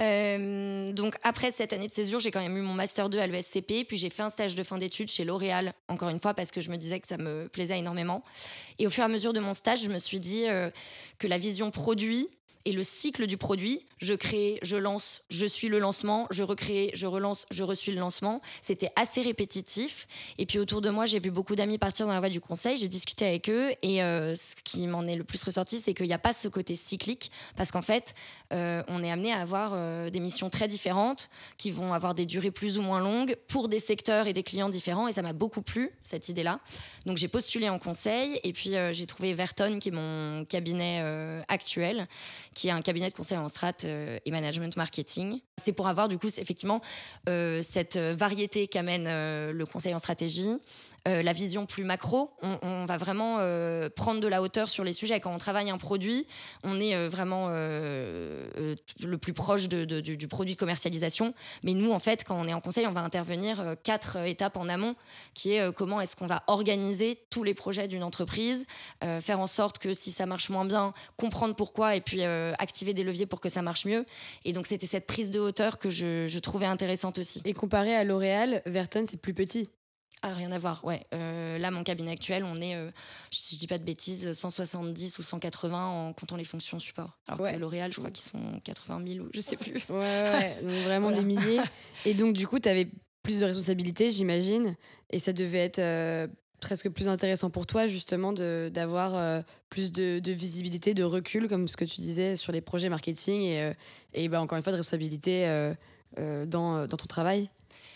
Euh, 0.03 0.93
donc 0.93 1.15
après 1.23 1.51
cette 1.51 1.73
année 1.73 1.87
de 1.87 1.93
césure, 1.93 2.21
j'ai 2.21 2.31
quand 2.31 2.41
même 2.41 2.57
eu 2.57 2.63
mon 2.63 2.75
master 2.75 3.09
2 3.09 3.19
à 3.19 3.27
l'ESCP, 3.27 3.85
puis 3.87 3.97
j'ai 3.97 4.11
fait 4.11 4.23
un 4.23 4.29
stage 4.29 4.55
de 4.55 4.63
fin 4.63 4.79
d'études 4.79 5.09
chez 5.09 5.25
L'Oréal, 5.25 5.73
encore 5.89 6.09
une 6.09 6.21
fois 6.21 6.35
parce 6.35 6.51
que 6.51 6.61
je 6.61 6.71
me 6.71 6.77
disais 6.77 7.01
que 7.01 7.07
ça 7.07 7.19
me 7.19 7.49
plaisait 7.49 7.79
énormément. 7.79 8.23
Et 8.79 8.87
au 8.87 8.91
fur 8.91 9.03
et 9.03 9.07
à 9.07 9.09
mesure 9.09 9.33
de 9.33 9.41
mon 9.41 9.53
stage, 9.53 9.83
je 9.83 9.89
me 9.89 9.99
suis 9.99 10.19
dit 10.19 10.45
que 11.19 11.27
la 11.27 11.39
vision 11.39 11.71
produit 11.71 12.29
et 12.65 12.73
le 12.73 12.83
cycle 12.83 13.27
du 13.27 13.37
produit, 13.37 13.87
je 13.99 14.15
crée, 14.15 14.59
je 14.63 14.77
lance, 14.77 15.23
je 15.31 15.47
suis 15.47 15.69
le 15.69 15.79
lancement, 15.79 16.27
je 16.31 16.43
recrée, 16.43 16.91
je 16.95 17.07
relance, 17.07 17.45
je 17.51 17.65
reçois 17.65 17.95
le 17.95 18.01
lancement. 18.01 18.41
C'était 18.61 18.91
assez 18.97 19.23
répétitif. 19.23 20.07
Et 20.39 20.47
puis 20.47 20.59
autour 20.59 20.81
de 20.81 20.91
moi, 20.91 21.07
j'ai 21.07 21.19
vu 21.19 21.31
beaucoup 21.31 21.57
d'amis 21.57 21.79
partir 21.79 22.07
dans 22.07 22.13
la 22.13 22.21
voie 22.21 22.29
du 22.29 22.41
conseil. 22.41 22.77
J'ai 22.77 22.89
discuté 22.89 23.27
avec 23.27 23.49
eux 23.49 23.73
et 23.83 24.03
euh, 24.03 24.35
ce 24.37 24.55
qui 24.65 24.87
m'en 24.87 25.05
est 25.05 25.17
le 25.17 25.25
plus 25.25 25.43
ressorti, 25.43 25.81
c'est 25.81 25.95
qu'il 25.95 26.07
n'y 26.07 26.13
a 26.13 26.19
pas 26.19 26.33
ce 26.33 26.49
côté 26.49 26.75
cyclique 26.75 27.33
parce 27.57 27.71
qu'en 27.71 27.83
fait, 27.83 28.15
euh, 28.53 28.83
on 28.89 29.03
est 29.03 29.11
amené 29.11 29.33
à 29.33 29.41
avoir 29.41 29.73
euh, 29.75 30.11
des 30.11 30.21
missions 30.21 30.51
très 30.51 30.69
différentes 30.69 31.29
qui 31.57 31.71
vont 31.71 31.93
avoir 31.93 32.15
des 32.15 32.27
durées 32.27 32.51
plus 32.51 32.79
ou 32.79 32.83
moins 32.83 33.01
longues 33.01 33.37
pour 33.49 33.69
des 33.69 33.81
secteurs 33.81 34.27
et 34.27 34.33
des 34.33 34.43
clients 34.43 34.69
différents. 34.69 35.09
Et 35.09 35.13
ça 35.13 35.23
m'a 35.23 35.33
beaucoup 35.33 35.63
plu 35.63 35.91
cette 36.03 36.29
idée-là. 36.29 36.61
Donc 37.07 37.17
j'ai 37.17 37.29
postulé 37.29 37.69
en 37.69 37.79
conseil 37.79 38.41
et 38.45 38.53
puis 38.53 38.75
j'ai 38.93 39.07
trouvé 39.07 39.35
Verton 39.35 39.79
qui 39.81 39.89
est 39.89 39.93
mon 39.93 40.45
cabinet 40.45 41.03
actuel 41.49 42.07
qui 42.55 42.69
est 42.69 42.73
un 42.73 42.83
cabinet 42.83 43.09
de 43.11 43.15
conseil 43.15 43.39
en 43.39 43.49
strat 43.49 43.73
euh, 43.85 44.19
et 44.25 44.31
management 44.31 44.77
marketing. 44.77 45.41
C'est 45.63 45.73
pour 45.73 45.89
avoir 45.89 46.09
du 46.09 46.19
coup 46.19 46.29
effectivement 46.29 46.81
euh, 47.29 47.63
cette 47.63 47.97
variété 47.97 48.67
qu'amène 48.67 49.07
euh, 49.07 49.53
le 49.53 49.67
conseil 49.67 49.95
en 49.95 49.99
stratégie, 49.99 50.59
euh, 51.09 51.21
la 51.23 51.33
vision 51.33 51.67
plus 51.67 51.83
macro. 51.83 52.31
On, 52.43 52.85
va 52.85 52.97
vraiment 52.97 53.39
euh, 53.41 53.89
prendre 53.89 54.21
de 54.21 54.29
la 54.29 54.41
hauteur 54.41 54.71
sur 54.71 54.85
les 54.85 54.93
sujets. 54.93 55.19
Quand 55.19 55.35
on 55.35 55.39
travaille 55.39 55.69
un 55.69 55.79
produit, 55.79 56.29
on 56.63 56.81
est 56.81 56.95
euh, 56.95 57.09
vraiment 57.09 57.49
le 57.49 59.17
plus 59.17 59.33
proche 59.33 59.69
du, 59.69 60.29
produit 60.29 60.55
de 60.55 60.59
commercialisation. 60.59 61.35
Mais 61.65 61.75
nous, 61.75 61.91
en 61.91 61.99
fait, 61.99 62.23
quand 62.23 62.41
on 62.41 62.47
est 62.47 62.55
en 62.55 62.61
conseil, 62.61 62.87
on 62.87 62.93
va 62.93 63.01
intervenir 63.01 63.75
quatre 63.83 64.17
étapes 64.27 64.57
en 64.57 64.69
amont, 64.69 64.95
qui 65.35 65.55
est 65.55 65.73
comment 65.75 66.01
est-ce 66.01 66.15
qu'on 66.15 66.27
va 66.27 66.45
organiser 66.47 67.19
tous 67.31 67.43
les 67.43 67.55
projets 67.55 67.89
d'une 67.89 68.05
entreprise, 68.05 68.67
faire 69.21 69.41
en 69.41 69.47
sorte 69.47 69.79
que 69.79 69.95
si 69.95 70.13
ça 70.13 70.27
marche 70.27 70.51
moins 70.51 70.65
bien, 70.65 70.93
comprendre 71.17 71.57
pourquoi 71.57 71.97
et 71.97 72.01
puis 72.01 72.23
activer 72.23 72.95
des 72.95 73.05
leviers 73.05 73.27
pour 73.27 73.41
que 73.41 73.49
ça 73.49 73.63
marche 73.63 73.87
mieux. 73.87 74.05
Et 74.45 74.53
donc, 74.53 74.67
c'était 74.67 74.87
cette 74.87 75.07
prise 75.07 75.31
de 75.31 75.41
hauteur 75.41 75.79
que 75.79 75.91
je, 75.91 76.27
je 76.27 76.39
trouvais 76.39 76.67
intéressante 76.67 77.19
aussi. 77.19 77.43
Et 77.45 77.55
comparé 77.55 77.95
à 77.95 78.05
L'Oréal, 78.05 78.63
Verton, 78.67 79.05
c'est 79.09 79.21
plus 79.21 79.35
petit. 79.35 79.71
Ah, 80.25 80.35
rien 80.35 80.53
à 80.53 80.59
voir, 80.59 80.85
ouais. 80.85 81.05
Euh, 81.13 81.59
là, 81.59 81.73
mon 81.73 81.83
cabinet 81.83 82.13
actuel, 82.13 82.45
on 82.45 82.61
est, 82.61 82.77
euh, 82.77 82.91
si 83.33 83.57
je 83.57 83.61
dis 83.61 83.67
pas 83.67 83.79
de 83.79 83.83
bêtises, 83.83 84.33
170 84.33 85.19
ou 85.19 85.23
180 85.23 85.87
en 85.87 86.13
comptant 86.13 86.37
les 86.37 86.45
fonctions 86.45 86.79
support. 86.79 87.19
Alors 87.27 87.51
que 87.51 87.59
L'Oréal, 87.59 87.93
je 87.93 87.99
crois 87.99 88.13
qu'ils 88.13 88.25
sont 88.25 88.61
80 88.63 89.03
000 89.05 89.25
ou 89.25 89.31
je 89.35 89.41
sais 89.41 89.57
plus. 89.57 89.85
Ouais, 89.89 89.97
ouais, 89.99 90.57
donc 90.63 90.85
vraiment 90.85 91.11
des 91.11 91.23
milliers. 91.23 91.61
Et 92.07 92.15
donc, 92.15 92.35
du 92.35 92.47
coup, 92.47 92.61
tu 92.61 92.69
avais 92.69 92.89
plus 93.25 93.41
de 93.41 93.47
responsabilités, 93.47 94.13
j'imagine. 94.13 94.77
Et 95.11 95.19
ça 95.19 95.33
devait 95.33 95.59
être 95.59 95.81
euh, 95.81 96.29
presque 96.61 96.89
plus 96.91 97.09
intéressant 97.09 97.51
pour 97.51 97.67
toi, 97.67 97.89
justement, 97.89 98.33
d'avoir 98.33 99.43
plus 99.71 99.91
de, 99.91 100.31
visibilité, 100.31 100.95
de 100.95 101.03
recul, 101.03 101.49
comme 101.49 101.67
ce 101.67 101.77
que 101.77 101.85
tu 101.85 102.01
disais, 102.01 102.37
sur 102.37 102.53
les 102.53 102.61
projets 102.61 102.89
marketing 102.89 103.43
et, 103.43 103.73
et 104.15 104.29
bah, 104.29 104.41
encore 104.41 104.57
une 104.57 104.63
fois, 104.63 104.73
de 104.73 104.77
responsabilité 104.77 105.73
dans, 106.17 106.87
dans 106.87 106.97
ton 106.97 107.07
travail. 107.07 107.51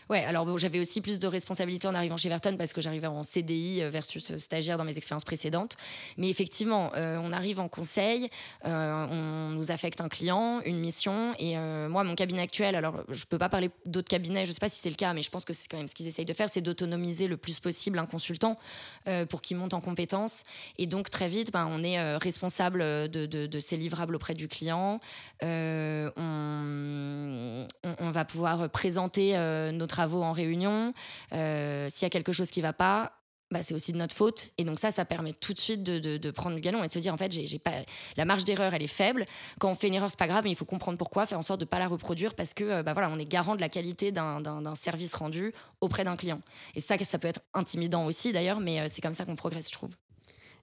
Ouais, 0.08 0.24
alors 0.24 0.56
j'avais 0.56 0.78
aussi 0.78 1.00
plus 1.00 1.18
de 1.18 1.26
responsabilités 1.26 1.88
en 1.88 1.94
arrivant 1.94 2.16
chez 2.16 2.28
Verton 2.28 2.56
parce 2.56 2.72
que 2.72 2.80
j'arrivais 2.80 3.08
en 3.08 3.24
CDI 3.24 3.82
euh, 3.82 3.90
versus 3.90 4.36
stagiaire 4.36 4.78
dans 4.78 4.84
mes 4.84 4.96
expériences 4.96 5.24
précédentes. 5.24 5.76
Mais 6.16 6.30
effectivement, 6.30 6.92
euh, 6.94 7.18
on 7.20 7.32
arrive 7.32 7.58
en 7.58 7.66
conseil, 7.68 8.30
euh, 8.64 9.06
on 9.10 9.50
nous 9.50 9.72
affecte 9.72 10.00
un 10.00 10.08
client, 10.08 10.60
une 10.64 10.78
mission. 10.78 11.34
Et 11.40 11.56
moi, 11.88 12.04
mon 12.04 12.14
cabinet 12.14 12.42
actuel, 12.42 12.76
alors 12.76 13.02
je 13.08 13.24
peux 13.24 13.38
pas 13.38 13.48
parler 13.48 13.70
d'autres 13.84 14.08
cabinets, 14.08 14.46
je 14.46 14.52
sais 14.52 14.60
pas 14.60 14.68
si 14.68 14.78
c'est 14.80 14.90
le 14.90 14.96
cas, 14.96 15.12
mais 15.12 15.22
je 15.22 15.30
pense 15.30 15.44
que 15.44 15.52
c'est 15.52 15.68
quand 15.68 15.76
même 15.76 15.88
ce 15.88 15.94
qu'ils 15.94 16.06
essayent 16.06 16.24
de 16.24 16.32
faire, 16.32 16.48
c'est 16.48 16.60
d'autonomiser 16.60 17.26
le 17.26 17.36
plus 17.36 17.58
possible 17.58 17.98
un 17.98 18.06
consultant 18.06 18.58
pour 19.28 19.42
qu'il 19.42 19.56
monte 19.56 19.74
en 19.74 19.80
compétences. 19.80 20.44
Et 20.78 20.86
donc, 20.86 21.10
très 21.10 21.28
vite, 21.28 21.52
ben, 21.52 21.68
on 21.70 21.82
est 21.82 22.16
responsable 22.16 22.80
de, 23.08 23.58
ces 23.60 23.76
livrables 23.76 24.14
auprès 24.14 24.34
du 24.34 24.48
client. 24.48 25.00
On, 25.42 26.06
va 28.00 28.24
pouvoir 28.24 28.68
présenter 28.70 29.36
notre 29.72 29.95
travaux 29.96 30.22
en 30.22 30.32
réunion. 30.32 30.92
Euh, 31.32 31.88
s'il 31.90 32.02
y 32.02 32.06
a 32.06 32.10
quelque 32.10 32.32
chose 32.32 32.50
qui 32.50 32.60
va 32.60 32.74
pas, 32.74 33.12
bah, 33.50 33.62
c'est 33.62 33.74
aussi 33.74 33.92
de 33.92 33.96
notre 33.96 34.14
faute. 34.14 34.48
Et 34.58 34.64
donc 34.64 34.78
ça, 34.78 34.90
ça 34.90 35.06
permet 35.06 35.32
tout 35.32 35.54
de 35.54 35.58
suite 35.58 35.82
de, 35.82 36.30
prendre 36.30 36.54
le 36.54 36.60
galon 36.60 36.84
et 36.84 36.88
de 36.88 36.92
se 36.92 36.98
dire, 36.98 37.14
en 37.14 37.16
fait, 37.16 37.32
j'ai, 37.32 37.58
pas... 37.58 37.72
la 38.18 38.24
marge 38.26 38.44
d'erreur, 38.44 38.74
elle 38.74 38.82
est 38.82 38.88
faible. 38.88 39.24
Quand 39.58 39.70
on 39.70 39.74
fait 39.74 39.88
une 39.88 39.94
erreur, 39.94 40.10
c'est 40.10 40.18
pas 40.18 40.26
grave, 40.26 40.44
mais 40.44 40.50
il 40.50 40.56
faut 40.56 40.66
comprendre 40.66 40.98
pourquoi, 40.98 41.24
faire 41.24 41.38
en 41.38 41.42
sorte 41.42 41.60
de 41.60 41.64
pas 41.64 41.78
la 41.78 41.88
reproduire 41.88 42.34
parce 42.34 42.52
que 42.52 42.64
euh, 42.64 42.82
bah, 42.82 42.92
voilà, 42.92 43.08
on 43.10 43.18
est 43.18 43.24
garant 43.24 43.56
de 43.56 43.60
la 43.62 43.70
qualité 43.70 44.12
d'un, 44.12 44.74
service 44.74 45.14
rendu 45.14 45.54
auprès 45.80 46.04
d'un 46.04 46.16
client. 46.16 46.40
Et 46.74 46.80
ça, 46.80 46.98
ça 46.98 47.18
peut 47.18 47.28
être 47.28 47.40
intimidant 47.54 48.04
aussi 48.04 48.32
d'ailleurs, 48.32 48.60
mais 48.60 48.80
euh, 48.80 48.86
c'est 48.90 49.00
comme 49.00 49.14
ça 49.14 49.24
qu'on 49.24 49.36
progresse, 49.36 49.68
je 49.68 49.72
trouve. 49.72 49.94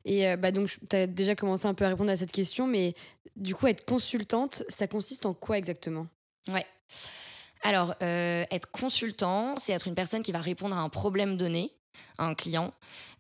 Et 0.05 0.35
bah 0.35 0.51
donc, 0.51 0.77
tu 0.89 0.95
as 0.97 1.07
déjà 1.07 1.33
commencé 1.33 1.65
un 1.65 1.73
peu 1.73 1.85
à 1.85 1.87
répondre 1.87 2.11
à 2.11 2.17
cette 2.17 2.33
question, 2.33 2.67
mais 2.67 2.93
du 3.37 3.55
coup, 3.55 3.67
être 3.67 3.85
consultante, 3.85 4.63
ça 4.67 4.85
consiste 4.85 5.25
en 5.25 5.33
quoi 5.33 5.57
exactement? 5.57 6.07
Ouais. 6.49 6.65
Alors, 7.63 7.95
euh, 8.03 8.43
être 8.51 8.69
consultant, 8.71 9.55
c'est 9.57 9.71
être 9.71 9.87
une 9.87 9.95
personne 9.95 10.21
qui 10.21 10.33
va 10.33 10.39
répondre 10.39 10.77
à 10.77 10.81
un 10.81 10.89
problème 10.89 11.37
donné, 11.37 11.71
un 12.17 12.33
client, 12.35 12.73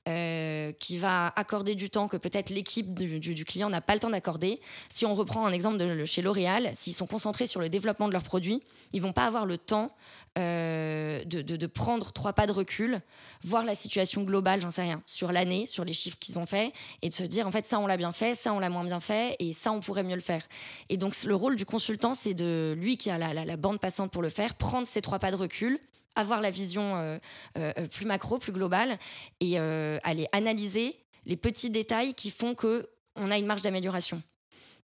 euh, 0.09 0.73
qui 0.81 0.97
va 0.97 1.31
accorder 1.37 1.75
du 1.75 1.89
temps 1.89 2.09
que 2.09 2.17
peut-être 2.17 2.49
l'équipe 2.49 2.93
du, 2.93 3.45
client 3.45 3.69
n'a 3.69 3.79
pas 3.79 3.93
le 3.93 4.01
temps 4.01 4.09
d'accorder. 4.09 4.59
Si 4.89 5.05
on 5.05 5.13
reprend 5.13 5.45
un 5.45 5.53
exemple 5.53 5.77
de 5.77 6.03
chez 6.03 6.21
L'Oréal, 6.21 6.71
s'ils 6.73 6.93
sont 6.93 7.07
concentrés 7.07 7.47
sur 7.47 7.61
le 7.61 7.69
développement 7.69 8.09
de 8.09 8.11
leurs 8.11 8.23
produits, 8.23 8.61
ils 8.91 9.01
vont 9.01 9.13
pas 9.13 9.25
avoir 9.25 9.45
le 9.45 9.57
temps 9.57 9.95
euh, 10.37 11.23
de, 11.23 11.67
prendre 11.67 12.11
trois 12.11 12.33
pas 12.33 12.47
de 12.47 12.51
recul, 12.51 12.99
voir 13.43 13.63
la 13.63 13.75
situation 13.75 14.23
globale, 14.23 14.59
j'en 14.59 14.71
sais 14.71 14.81
rien, 14.81 15.01
sur 15.05 15.31
l'année, 15.31 15.67
sur 15.67 15.85
les 15.85 15.93
chiffres 15.93 16.17
qu'ils 16.19 16.37
ont 16.37 16.45
fait, 16.45 16.73
et 17.01 17.07
de 17.07 17.13
se 17.13 17.23
dire 17.23 17.47
en 17.47 17.51
fait 17.51 17.65
ça 17.65 17.79
on 17.79 17.87
l'a 17.87 17.95
bien 17.95 18.11
fait, 18.11 18.35
ça 18.35 18.51
on 18.51 18.59
l'a 18.59 18.69
moins 18.69 18.83
bien 18.83 18.99
fait, 18.99 19.37
et 19.39 19.53
ça 19.53 19.71
on 19.71 19.79
pourrait 19.79 20.03
mieux 20.03 20.15
le 20.15 20.21
faire. 20.21 20.45
Et 20.89 20.97
donc 20.97 21.15
le 21.23 21.33
rôle 21.35 21.55
du 21.55 21.65
consultant, 21.65 22.13
c'est 22.13 22.33
de 22.33 22.75
lui 22.77 22.97
qui 22.97 23.09
a 23.09 23.17
la 23.17 23.57
bande 23.57 23.79
passante 23.79 24.11
pour 24.11 24.21
le 24.21 24.27
faire, 24.27 24.55
prendre 24.55 24.85
ces 24.85 24.99
trois 24.99 25.19
pas 25.19 25.31
de 25.31 25.37
recul 25.37 25.79
avoir 26.15 26.41
la 26.41 26.51
vision 26.51 26.95
euh, 26.95 27.17
euh, 27.57 27.71
euh, 27.77 27.87
plus 27.87 28.05
macro, 28.05 28.37
plus 28.37 28.51
globale, 28.51 28.97
et 29.39 29.57
aller 29.57 30.27
analyser 30.31 30.95
les 31.25 31.37
petits 31.37 31.69
détails 31.69 32.13
qui 32.13 32.29
font 32.29 32.55
que 32.55 32.89
on 33.15 33.29
a 33.31 33.37
une 33.37 33.45
marge 33.45 33.61
d'amélioration. 33.61 34.21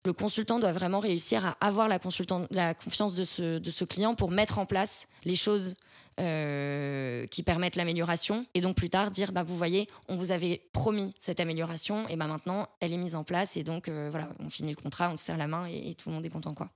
Le 0.05 0.13
consultant 0.13 0.59
doit 0.59 0.73
vraiment 0.73 0.99
réussir 0.99 1.45
à 1.45 1.51
avoir 1.65 1.87
la, 1.87 1.99
confiance 1.99 3.15
de 3.15 3.23
ce, 3.23 3.57
de 3.57 3.71
ce 3.71 3.83
client 3.83 4.15
pour 4.15 4.31
mettre 4.31 4.59
en 4.59 4.65
place 4.65 5.07
les 5.25 5.35
choses 5.35 5.75
qui 6.17 7.43
permettent 7.43 7.75
l'amélioration 7.75 8.47
et 8.55 8.61
donc 8.61 8.75
plus 8.75 8.89
tard 8.89 9.11
dire 9.11 9.31
bah 9.31 9.43
vous 9.43 9.55
voyez 9.55 9.87
on 10.09 10.15
vous 10.15 10.31
avait 10.31 10.67
promis 10.73 11.13
cette 11.19 11.39
amélioration 11.39 12.07
et 12.07 12.15
bah 12.15 12.25
maintenant 12.25 12.67
elle 12.79 12.91
est 12.91 12.97
mise 12.97 13.13
en 13.13 13.23
place 13.23 13.55
et 13.55 13.63
donc 13.63 13.87
voilà 13.87 14.29
on 14.39 14.49
finit 14.49 14.71
le 14.71 14.81
contrat 14.81 15.11
on 15.11 15.15
se 15.15 15.23
serre 15.23 15.37
la 15.37 15.45
main 15.45 15.67
et, 15.67 15.91
et 15.91 15.93
tout 15.93 16.09
le 16.09 16.15
monde 16.15 16.25
est 16.25 16.31
content 16.31 16.55
quoi. 16.55 16.71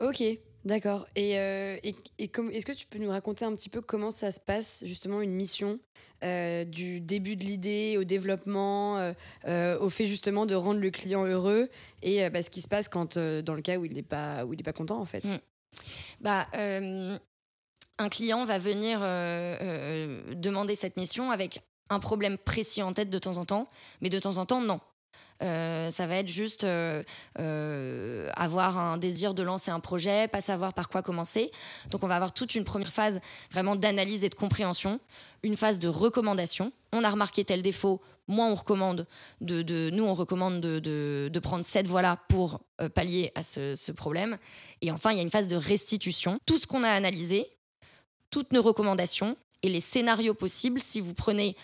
Ok 0.00 0.22
D'accord. 0.68 1.06
Et, 1.16 1.38
euh, 1.38 1.78
est-ce 1.82 2.66
que 2.66 2.72
tu 2.72 2.86
peux 2.86 2.98
nous 2.98 3.08
raconter 3.08 3.46
un 3.46 3.54
petit 3.54 3.70
peu 3.70 3.80
comment 3.80 4.10
ça 4.10 4.30
se 4.30 4.38
passe, 4.38 4.82
justement, 4.84 5.22
une 5.22 5.32
mission 5.32 5.80
euh, 6.22 6.64
du 6.64 7.00
début 7.00 7.36
de 7.36 7.44
l'idée 7.44 7.96
au 7.98 8.04
développement, 8.04 8.98
euh, 9.46 9.78
au 9.78 9.88
fait 9.88 10.04
justement 10.04 10.44
de 10.44 10.54
rendre 10.54 10.78
le 10.80 10.90
client 10.90 11.24
heureux 11.24 11.70
et 12.02 12.28
bah, 12.28 12.42
ce 12.42 12.50
qui 12.50 12.60
se 12.60 12.68
passe 12.68 12.90
quand, 12.90 13.16
dans 13.16 13.54
le 13.54 13.62
cas 13.62 13.78
où 13.78 13.86
il 13.86 13.94
n'est 13.94 14.02
pas, 14.02 14.44
pas 14.62 14.72
content, 14.74 15.00
en 15.00 15.06
fait? 15.06 15.24
Mmh. 15.24 15.38
bah, 16.20 16.46
Un 16.52 18.08
client 18.10 18.44
va 18.44 18.58
venir 18.58 19.00
demander 20.36 20.74
cette 20.74 20.98
mission 20.98 21.30
avec 21.30 21.62
un 21.88 21.98
problème 21.98 22.36
précis 22.36 22.82
en 22.82 22.92
tête 22.92 23.08
de 23.08 23.18
temps 23.18 23.38
en 23.38 23.46
temps, 23.46 23.70
mais 24.02 24.10
de 24.10 24.18
temps 24.18 24.36
en 24.36 24.44
temps, 24.44 24.60
non. 24.60 24.80
Euh, 25.42 25.90
ça 25.90 26.06
va 26.06 26.16
être 26.16 26.28
juste 26.28 26.64
euh, 26.64 27.02
euh, 27.38 28.28
avoir 28.34 28.76
un 28.78 28.96
désir 28.96 29.34
de 29.34 29.42
lancer 29.42 29.70
un 29.70 29.80
projet, 29.80 30.26
pas 30.28 30.40
savoir 30.40 30.74
par 30.74 30.88
quoi 30.88 31.02
commencer. 31.02 31.50
Donc 31.90 32.02
on 32.02 32.08
va 32.08 32.16
avoir 32.16 32.32
toute 32.32 32.54
une 32.54 32.64
première 32.64 32.90
phase 32.90 33.20
vraiment 33.52 33.76
d'analyse 33.76 34.24
et 34.24 34.28
de 34.28 34.34
compréhension, 34.34 35.00
une 35.42 35.56
phase 35.56 35.78
de 35.78 35.88
recommandation. 35.88 36.72
On 36.92 37.04
a 37.04 37.10
remarqué 37.10 37.44
tel 37.44 37.62
défaut, 37.62 38.00
moi 38.26 38.46
on 38.46 38.54
recommande 38.54 39.06
de, 39.40 39.90
nous 39.90 40.04
on 40.04 40.14
recommande 40.14 40.60
de, 40.60 41.40
prendre 41.40 41.64
cette 41.64 41.86
voie-là 41.86 42.18
pour 42.28 42.60
pallier 42.94 43.30
à 43.34 43.42
ce 43.42 43.92
problème. 43.92 44.38
Et 44.82 44.90
enfin 44.90 45.12
il 45.12 45.16
y 45.16 45.20
a 45.20 45.22
une 45.22 45.30
phase 45.30 45.48
de 45.48 45.56
restitution. 45.56 46.40
Tout 46.46 46.58
ce 46.58 46.66
qu'on 46.66 46.82
a 46.82 46.90
analysé, 46.90 47.46
toutes 48.30 48.52
nos 48.52 48.62
recommandations 48.62 49.36
et 49.62 49.68
les 49.68 49.80
scénarios 49.80 50.34
possibles, 50.34 50.80
si 50.80 51.00
vous 51.00 51.14
prenez 51.14 51.56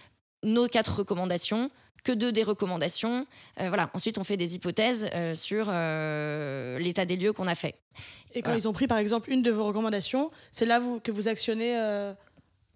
nos 0.44 0.68
quatre 0.68 0.98
recommandations, 0.98 1.70
que 2.04 2.12
deux 2.12 2.30
des 2.30 2.42
recommandations. 2.42 3.26
Euh, 3.60 3.68
voilà. 3.68 3.90
Ensuite, 3.94 4.18
on 4.18 4.24
fait 4.24 4.36
des 4.36 4.54
hypothèses 4.54 5.08
euh, 5.14 5.34
sur 5.34 5.66
euh, 5.68 6.78
l'état 6.78 7.04
des 7.04 7.16
lieux 7.16 7.32
qu'on 7.32 7.48
a 7.48 7.54
fait. 7.54 7.74
Et 8.34 8.42
quand 8.42 8.54
ils 8.54 8.68
ont 8.68 8.72
pris, 8.72 8.86
par 8.86 8.98
exemple, 8.98 9.30
une 9.30 9.42
de 9.42 9.50
vos 9.50 9.64
recommandations, 9.64 10.30
c'est 10.52 10.66
là 10.66 10.78
vous, 10.78 11.00
que 11.00 11.10
vous 11.10 11.28
actionnez. 11.28 11.72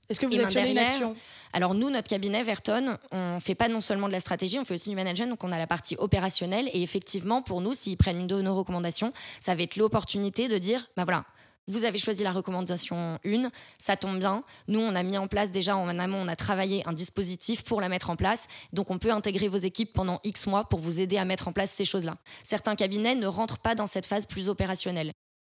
Est-ce 0.08 0.20
que 0.20 0.26
vous 0.26 0.40
actionnez 0.40 0.70
une 0.70 0.78
action? 0.78 1.16
Alors 1.52 1.74
nous, 1.74 1.90
notre 1.90 2.08
cabinet 2.08 2.42
Verton, 2.44 2.96
on 3.10 3.40
fait 3.40 3.54
pas 3.54 3.68
non 3.68 3.80
seulement 3.80 4.06
de 4.06 4.12
la 4.12 4.20
stratégie, 4.20 4.58
on 4.58 4.64
fait 4.64 4.74
aussi 4.74 4.90
du 4.90 4.96
management, 4.96 5.28
donc 5.28 5.42
on 5.42 5.50
a 5.50 5.58
la 5.58 5.66
partie 5.66 5.96
opérationnelle. 5.98 6.70
Et 6.72 6.82
effectivement, 6.82 7.42
pour 7.42 7.60
nous, 7.60 7.74
s'ils 7.74 7.96
prennent 7.96 8.20
une 8.20 8.26
de 8.26 8.40
nos 8.40 8.54
recommandations, 8.54 9.12
ça 9.40 9.54
va 9.54 9.62
être 9.62 9.76
l'opportunité 9.76 10.46
de 10.46 10.58
dire, 10.58 10.88
bah 10.96 11.04
voilà, 11.04 11.24
vous 11.68 11.84
avez 11.84 11.98
choisi 11.98 12.24
la 12.24 12.32
recommandation 12.32 13.18
1, 13.24 13.50
ça 13.78 13.96
tombe 13.96 14.18
bien. 14.18 14.42
Nous, 14.66 14.80
on 14.80 14.94
a 14.94 15.02
mis 15.02 15.18
en 15.18 15.28
place 15.28 15.52
déjà 15.52 15.76
en 15.76 15.98
amont, 15.98 16.18
on 16.20 16.28
a 16.28 16.36
travaillé 16.36 16.82
un 16.88 16.92
dispositif 16.92 17.62
pour 17.62 17.80
la 17.80 17.88
mettre 17.88 18.10
en 18.10 18.16
place. 18.16 18.48
Donc, 18.72 18.90
on 18.90 18.98
peut 18.98 19.12
intégrer 19.12 19.48
vos 19.48 19.58
équipes 19.58 19.92
pendant 19.92 20.20
X 20.24 20.46
mois 20.46 20.64
pour 20.64 20.80
vous 20.80 21.00
aider 21.00 21.18
à 21.18 21.24
mettre 21.24 21.46
en 21.46 21.52
place 21.52 21.70
ces 21.70 21.84
choses-là. 21.84 22.16
Certains 22.42 22.74
cabinets 22.74 23.14
ne 23.14 23.26
rentrent 23.26 23.58
pas 23.58 23.74
dans 23.74 23.86
cette 23.86 24.06
phase 24.06 24.26
plus 24.26 24.48
opérationnelle. 24.48 25.12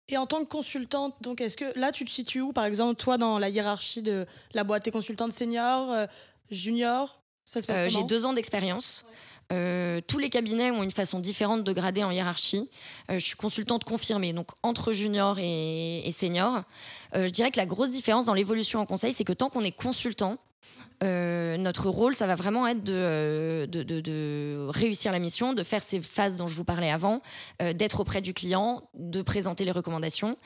Et 0.10 0.18
en 0.18 0.28
tant 0.28 0.44
que 0.44 0.50
consultante, 0.50 1.16
donc 1.22 1.40
est-ce 1.42 1.56
que 1.56 1.78
là 1.80 1.92
tu 1.92 2.04
te 2.06 2.12
situes 2.12 2.42
où, 2.42 2.54
par 2.54 2.66
exemple, 2.66 2.96
toi 2.96 3.18
dans 3.18 3.40
la 3.40 3.50
hiérarchie 3.50 4.02
de 4.02 4.28
la 4.54 4.64
boîte, 4.64 4.84
t'es 4.84 4.92
consultante 4.92 5.32
senior, 5.32 5.92
euh, 5.92 6.06
junior? 6.52 7.23
Euh, 7.70 7.90
J'ai 7.90 8.04
deux 8.04 8.26
ans 8.26 8.34
d'expérience. 8.34 9.06
Euh, 9.52 10.02
tous 10.08 10.18
les 10.18 10.30
cabinets 10.30 10.72
ont 10.72 10.84
une 10.84 10.92
façon 10.92 11.20
différente 11.20 11.64
de 11.64 11.74
grader 11.74 12.04
en 12.04 12.12
hiérarchie. 12.12 12.70
Euh, 13.12 13.20
je 13.20 13.26
suis 13.26 13.36
consultante 13.36 13.84
confirmée, 13.84 14.34
donc 14.34 14.48
entre 14.64 14.94
junior 14.94 15.38
et, 15.40 16.10
senior. 16.12 16.64
Euh, 17.16 17.28
je 17.28 17.32
dirais 17.32 17.52
que 17.52 17.58
la 17.58 17.66
grosse 17.66 17.92
différence 17.92 18.26
dans 18.26 18.34
l'évolution 18.34 18.80
en 18.80 18.86
conseil, 18.86 19.14
c'est 19.14 19.24
que 19.24 19.34
tant 19.34 19.50
qu'on 19.50 19.64
est 19.64 19.72
consultant, 19.72 20.38
euh, 21.04 21.58
notre 21.58 21.90
rôle, 21.90 22.16
ça 22.16 22.28
va 22.28 22.36
vraiment 22.36 22.66
être 22.68 22.84
de, 22.84 23.66
de, 23.66 24.68
réussir 24.70 25.12
la 25.12 25.20
mission, 25.20 25.54
de 25.54 25.64
faire 25.64 25.82
ces 25.82 26.02
phases 26.02 26.38
dont 26.38 26.48
je 26.48 26.56
vous 26.56 26.64
parlais 26.64 26.92
avant, 26.92 27.22
euh, 27.62 27.74
d'être 27.74 28.00
auprès 28.00 28.22
du 28.22 28.34
client, 28.34 28.84
de 28.94 29.22
présenter 29.22 29.66
les 29.66 29.72
recommandations. 29.72 30.38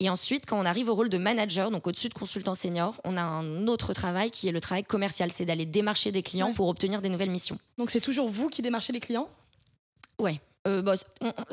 Et 0.00 0.08
ensuite, 0.08 0.46
quand 0.46 0.58
on 0.58 0.64
arrive 0.64 0.88
au 0.88 0.94
rôle 0.94 1.08
de 1.08 1.18
manager, 1.18 1.70
donc 1.70 1.86
au-dessus 1.86 2.08
de 2.08 2.14
consultant 2.14 2.54
senior, 2.54 3.00
on 3.04 3.16
a 3.16 3.22
un 3.22 3.66
autre 3.66 3.92
travail 3.92 4.30
qui 4.30 4.48
est 4.48 4.52
le 4.52 4.60
travail 4.60 4.84
commercial, 4.84 5.32
c'est 5.32 5.44
d'aller 5.44 5.66
démarcher 5.66 6.12
des 6.12 6.22
clients 6.22 6.52
pour 6.52 6.68
obtenir 6.68 7.00
des 7.00 7.08
nouvelles 7.08 7.30
missions. 7.30 7.58
Donc 7.78 7.90
c'est 7.90 8.00
toujours 8.00 8.28
vous 8.28 8.48
qui 8.48 8.62
démarchez 8.62 8.92
les 8.92 9.00
clients? 9.00 9.28
Ouais, 10.18 10.40
euh, 10.66 10.82
bah, 10.82 10.94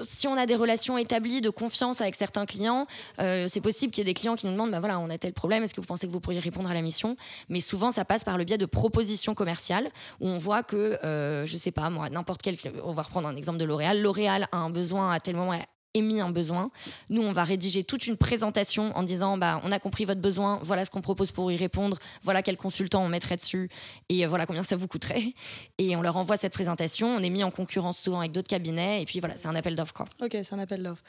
si 0.02 0.28
on 0.28 0.38
a 0.38 0.46
des 0.46 0.56
relations 0.56 0.98
établies 0.98 1.42
de 1.42 1.50
confiance 1.50 2.02
avec 2.02 2.16
certains 2.16 2.46
clients, 2.46 2.88
euh, 3.20 3.48
c'est 3.50 3.62
possible 3.62 3.92
qu'il 3.92 4.06
y 4.06 4.10
ait 4.10 4.14
des 4.14 4.20
clients 4.20 4.36
qui 4.36 4.46
nous 4.46 4.54
demandent, 4.54 4.72
bah 4.72 4.80
voilà, 4.80 5.00
on 5.00 5.10
a 5.10 5.18
tel 5.18 5.34
problème, 5.34 5.64
est-ce 5.64 5.74
que 5.74 5.82
vous 5.82 5.88
pensez 5.88 6.08
que 6.08 6.12
vous 6.12 6.20
pourriez 6.20 6.40
répondre 6.40 6.70
à 6.70 6.74
la 6.74 6.82
mission? 6.82 7.18
Mais 7.50 7.60
souvent, 7.60 7.92
ça 7.92 8.06
passe 8.06 8.24
par 8.24 8.38
le 8.38 8.46
biais 8.46 8.58
de 8.58 8.66
propositions 8.66 9.34
commerciales 9.34 9.90
où 10.20 10.28
on 10.28 10.38
voit 10.38 10.64
que, 10.64 10.98
euh, 11.04 11.46
je 11.46 11.58
sais 11.58 11.72
pas, 11.72 11.90
moi, 11.90 12.10
n'importe 12.10 12.42
quel, 12.42 12.56
on 12.84 12.94
va 12.94 13.04
reprendre 13.04 13.28
un 13.28 13.36
exemple 13.36 13.60
de 13.60 13.66
L'Oréal. 13.66 14.02
L'Oréal 14.02 14.48
a 14.52 14.58
un 14.58 14.70
besoin 14.70 15.12
à 15.12 15.20
tel 15.20 15.36
moment, 15.36 15.54
émis 15.94 16.22
un 16.22 16.30
besoin. 16.30 16.72
Nous, 17.10 17.22
on 17.22 17.32
va 17.32 17.44
rédiger 17.44 17.84
toute 17.84 18.08
une 18.08 18.18
présentation 18.18 18.96
en 18.96 19.04
disant 19.04 19.38
bah, 19.38 19.62
on 19.64 19.72
a 19.72 19.80
compris 19.80 20.06
votre 20.06 20.22
besoin, 20.22 20.60
voilà 20.64 20.86
ce 20.86 20.92
qu'on 20.92 21.02
propose 21.02 21.32
pour 21.32 21.52
y 21.52 21.58
répondre, 21.58 21.98
voilà 22.24 22.42
quel 22.42 22.58
consultant 22.58 23.04
on 23.04 23.10
mettrait 23.10 23.36
dessus 23.36 23.70
et 24.10 24.26
euh, 24.26 24.30
voilà 24.30 24.46
combien 24.46 24.64
ça 24.64 24.76
vous 24.76 24.88
coûterait. 24.88 25.34
Et 25.78 25.96
on 25.96 26.02
leur 26.02 26.18
envoie 26.18 26.38
cette 26.38 26.54
présentation. 26.54 27.08
On 27.08 27.22
est 27.22 27.30
mis 27.30 27.44
en 27.44 27.52
concurrence 27.52 27.98
souvent 27.98 28.20
avec 28.20 28.32
d'autres 28.32 28.48
cabinets 28.48 29.02
et 29.02 29.06
puis 29.06 29.20
voilà, 29.20 29.38
c'est 29.38 29.48
un 29.48 29.56
appel 29.56 29.76
d'offres. 29.76 30.06
Ok, 30.22 30.32
c'est 30.32 30.54
un 30.54 30.60
appel 30.60 30.84
d'offres. 30.84 31.04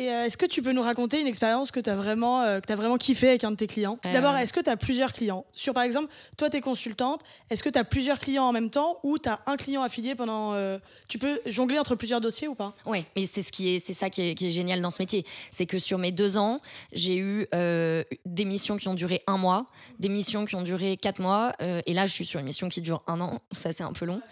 Et 0.00 0.08
euh, 0.08 0.24
est-ce 0.24 0.38
que 0.38 0.46
tu 0.46 0.62
peux 0.62 0.72
nous 0.72 0.80
raconter 0.80 1.20
une 1.20 1.26
expérience 1.26 1.70
que 1.70 1.78
tu 1.78 1.90
as, 1.90 1.94
vraiment, 1.94 2.40
euh, 2.40 2.60
que 2.60 2.72
as 2.72 2.76
vraiment 2.76 2.96
kiffé 2.96 3.28
avec 3.28 3.44
un 3.44 3.50
de 3.50 3.56
tes 3.56 3.66
clients? 3.66 3.98
Euh. 4.06 4.12
D'abord, 4.14 4.34
est-ce 4.34 4.54
que 4.54 4.60
tu 4.60 4.70
as 4.70 4.76
plusieurs 4.78 5.12
clients? 5.12 5.44
Sur 5.52 5.74
par 5.74 5.82
exemple, 5.82 6.10
toi, 6.38 6.48
tu 6.48 6.56
es 6.56 6.62
consultante, 6.62 7.20
est-ce 7.50 7.62
que 7.62 7.68
tu 7.68 7.78
as 7.78 7.84
plusieurs 7.84 8.18
clients 8.18 8.44
en 8.44 8.52
même 8.52 8.70
temps 8.70 8.98
ou 9.02 9.18
tu 9.18 9.28
as 9.28 9.40
un 9.44 9.58
client 9.58 9.82
affilié 9.82 10.14
pendant. 10.14 10.54
euh, 10.54 10.78
tu 11.08 11.18
peux 11.18 11.38
jongler 11.44 11.78
entre 11.78 11.96
plusieurs 11.96 12.22
dossiers 12.22 12.48
ou 12.48 12.54
pas? 12.54 12.72
Oui, 12.86 13.04
mais 13.14 13.26
c'est 13.26 13.42
ce 13.42 13.52
qui 13.52 13.74
est, 13.74 13.78
c'est 13.78 13.92
ça 13.92 14.08
qui 14.08 14.22
est, 14.22 14.34
qui 14.34 14.48
est 14.48 14.52
génial 14.52 14.80
dans 14.80 14.90
ce 14.90 15.02
métier, 15.02 15.26
c'est 15.50 15.66
que 15.66 15.78
sur 15.78 15.98
mes 15.98 16.12
deux 16.12 16.38
ans, 16.38 16.62
j'ai 16.92 17.18
eu 17.18 17.46
des 17.52 18.44
missions 18.46 18.78
qui 18.78 18.88
ont 18.88 18.94
duré 18.94 19.22
un 19.26 19.36
mois, 19.36 19.66
des 19.98 20.08
missions 20.08 20.46
qui 20.46 20.54
ont 20.54 20.62
duré 20.62 20.96
quatre 20.96 21.20
mois, 21.20 21.52
et 21.60 21.92
là 21.92 22.06
je 22.06 22.12
suis 22.12 22.24
sur 22.24 22.40
une 22.40 22.46
mission 22.46 22.70
qui 22.70 22.80
dure 22.80 23.02
un 23.06 23.20
an. 23.20 23.40
Ça 23.52 23.72
c'est 23.72 23.82
un 23.82 23.92
peu 23.92 24.06
long. 24.06 24.22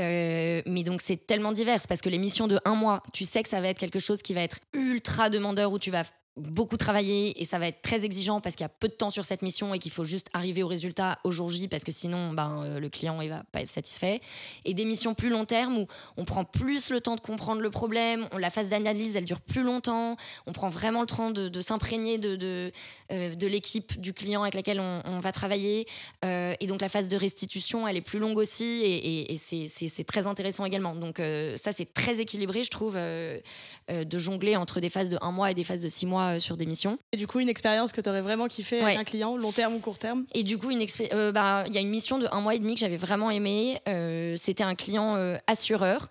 Euh, 0.00 0.62
mais 0.66 0.82
donc 0.82 1.00
c'est 1.02 1.26
tellement 1.26 1.52
divers 1.52 1.80
parce 1.88 2.00
que 2.00 2.08
les 2.08 2.18
missions 2.18 2.48
de 2.48 2.58
un 2.64 2.74
mois, 2.74 3.02
tu 3.12 3.24
sais 3.24 3.42
que 3.42 3.48
ça 3.48 3.60
va 3.60 3.68
être 3.68 3.78
quelque 3.78 3.98
chose 3.98 4.22
qui 4.22 4.34
va 4.34 4.40
être 4.40 4.58
ultra 4.72 5.30
demandeur 5.30 5.72
où 5.72 5.78
tu 5.78 5.90
vas 5.90 6.04
beaucoup 6.40 6.76
travailler 6.76 7.40
et 7.40 7.44
ça 7.44 7.58
va 7.58 7.68
être 7.68 7.82
très 7.82 8.04
exigeant 8.04 8.40
parce 8.40 8.56
qu'il 8.56 8.64
y 8.64 8.66
a 8.66 8.70
peu 8.70 8.88
de 8.88 8.94
temps 8.94 9.10
sur 9.10 9.24
cette 9.24 9.42
mission 9.42 9.72
et 9.74 9.78
qu'il 9.78 9.92
faut 9.92 10.04
juste 10.04 10.28
arriver 10.32 10.62
au 10.62 10.68
résultat 10.68 11.18
au 11.24 11.30
jour 11.30 11.48
J 11.50 11.68
parce 11.68 11.84
que 11.84 11.92
sinon 11.92 12.32
ben, 12.32 12.64
euh, 12.64 12.80
le 12.80 12.88
client 12.88 13.20
il 13.20 13.28
va 13.28 13.42
pas 13.52 13.60
être 13.60 13.68
satisfait. 13.68 14.20
Et 14.64 14.74
des 14.74 14.84
missions 14.84 15.14
plus 15.14 15.28
long 15.28 15.44
terme 15.44 15.78
où 15.78 15.86
on 16.16 16.24
prend 16.24 16.44
plus 16.44 16.90
le 16.90 17.00
temps 17.00 17.16
de 17.16 17.20
comprendre 17.20 17.60
le 17.60 17.70
problème 17.70 18.28
la 18.38 18.50
phase 18.50 18.68
d'analyse 18.68 19.16
elle 19.16 19.24
dure 19.24 19.40
plus 19.40 19.62
longtemps 19.62 20.16
on 20.46 20.52
prend 20.52 20.68
vraiment 20.68 21.00
le 21.00 21.06
temps 21.06 21.30
de, 21.30 21.60
s'imprégner 21.60 22.18
de, 22.18 22.72
euh, 23.12 23.34
de 23.34 23.46
l'équipe 23.46 24.00
du 24.00 24.12
client 24.12 24.42
avec 24.42 24.54
laquelle 24.54 24.80
on, 24.80 25.20
va 25.20 25.32
travailler. 25.32 25.86
Euh, 26.24 26.54
et 26.60 26.66
donc 26.66 26.80
la 26.80 26.88
phase 26.88 27.08
de 27.08 27.16
restitution 27.16 27.86
elle 27.86 27.96
est 27.96 28.00
plus 28.00 28.18
longue 28.18 28.38
aussi 28.38 28.64
et, 28.64 29.32
et- 29.32 29.36
c'est- 29.36 30.04
très 30.04 30.26
intéressant 30.26 30.64
également. 30.64 30.94
Donc 30.94 31.20
ça 31.56 31.72
c'est 31.72 31.92
très 31.92 32.20
équilibré 32.20 32.64
je 32.64 32.70
trouve 32.70 32.94
de 32.96 34.18
jongler 34.18 34.56
entre 34.56 34.80
des 34.80 34.88
phases 34.88 35.10
de 35.10 35.18
un 35.20 35.30
mois 35.32 35.50
et 35.50 35.54
des 35.54 35.64
phases 35.64 35.82
de 35.82 35.88
six 35.88 36.06
mois 36.06 36.29
euh, 36.36 36.40
sur 36.40 36.56
des 36.56 36.66
missions 36.66 36.98
Et 37.12 37.16
du 37.16 37.26
coup, 37.26 37.40
une 37.40 37.48
expérience 37.48 37.92
que 37.92 38.00
tu 38.00 38.08
aurais 38.08 38.20
vraiment 38.20 38.48
kiffé 38.48 38.80
avec 38.80 38.98
un 38.98 39.04
client, 39.04 39.36
long 39.36 39.52
terme 39.52 39.74
ou 39.74 39.78
court 39.78 39.98
terme? 39.98 40.26
Et 40.34 40.42
du 40.42 40.58
coup, 40.58 40.70
une 40.70 40.80
expé- 40.80 41.08
euh, 41.12 41.32
bah, 41.32 41.64
il 41.66 41.74
y 41.74 41.78
a 41.78 41.80
une 41.80 41.90
mission 41.90 42.18
de 42.18 42.26
un 42.32 42.40
mois 42.40 42.54
et 42.54 42.58
demi 42.58 42.74
que 42.74 42.80
j'avais 42.80 42.96
vraiment 42.96 43.30
aimé. 43.30 43.80
Euh, 43.88 44.36
C'était 44.36 44.64
un 44.64 44.74
client 44.74 45.16
euh, 45.16 45.36
assureur 45.46 46.08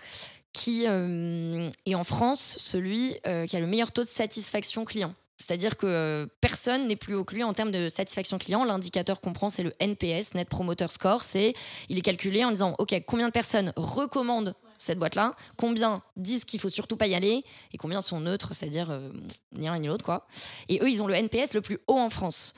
qui 0.53 0.83
est 0.85 1.95
en 1.95 2.03
France 2.03 2.57
celui 2.59 3.15
qui 3.47 3.55
a 3.55 3.59
le 3.59 3.67
meilleur 3.67 3.91
taux 3.91 4.01
de 4.03 4.07
satisfaction 4.07 4.83
client. 4.83 5.13
C'est-à-dire 5.37 5.77
que 5.77 6.27
personne 6.41 6.87
n'est 6.87 6.97
plus 6.97 7.13
haut 7.15 7.23
que 7.23 7.33
lui 7.33 7.43
en 7.43 7.53
termes 7.53 7.71
de 7.71 7.87
satisfaction 7.87 8.37
client. 8.37 8.65
L'indicateur 8.65 9.21
qu'on 9.21 9.31
prend, 9.31 9.47
c'est 9.49 9.63
le 9.63 9.73
NPS, 9.79 10.33
Net 10.33 10.49
Promoter 10.49 10.87
Score. 10.89 11.23
C'est, 11.23 11.53
il 11.87 11.97
est 11.97 12.01
calculé 12.01 12.43
en 12.43 12.49
disant, 12.51 12.75
OK, 12.77 12.93
combien 13.07 13.27
de 13.27 13.31
personnes 13.31 13.71
recommandent 13.77 14.53
cette 14.79 14.97
boîte-là 14.97 15.35
Combien 15.57 16.01
disent 16.17 16.45
qu'il 16.45 16.59
faut 16.59 16.69
surtout 16.69 16.97
pas 16.97 17.05
y 17.05 17.13
aller 17.13 17.43
Et 17.73 17.77
combien 17.77 18.01
sont 18.01 18.19
neutres, 18.19 18.53
c'est-à-dire 18.53 18.89
euh, 18.89 19.11
ni 19.51 19.67
l'un 19.67 19.77
ni 19.77 19.87
l'autre, 19.87 20.05
quoi. 20.05 20.25
Et 20.69 20.79
eux, 20.81 20.89
ils 20.89 21.03
ont 21.03 21.07
le 21.07 21.13
NPS 21.13 21.53
le 21.53 21.61
plus 21.61 21.77
haut 21.87 21.99
en 21.99 22.09
France. 22.09 22.53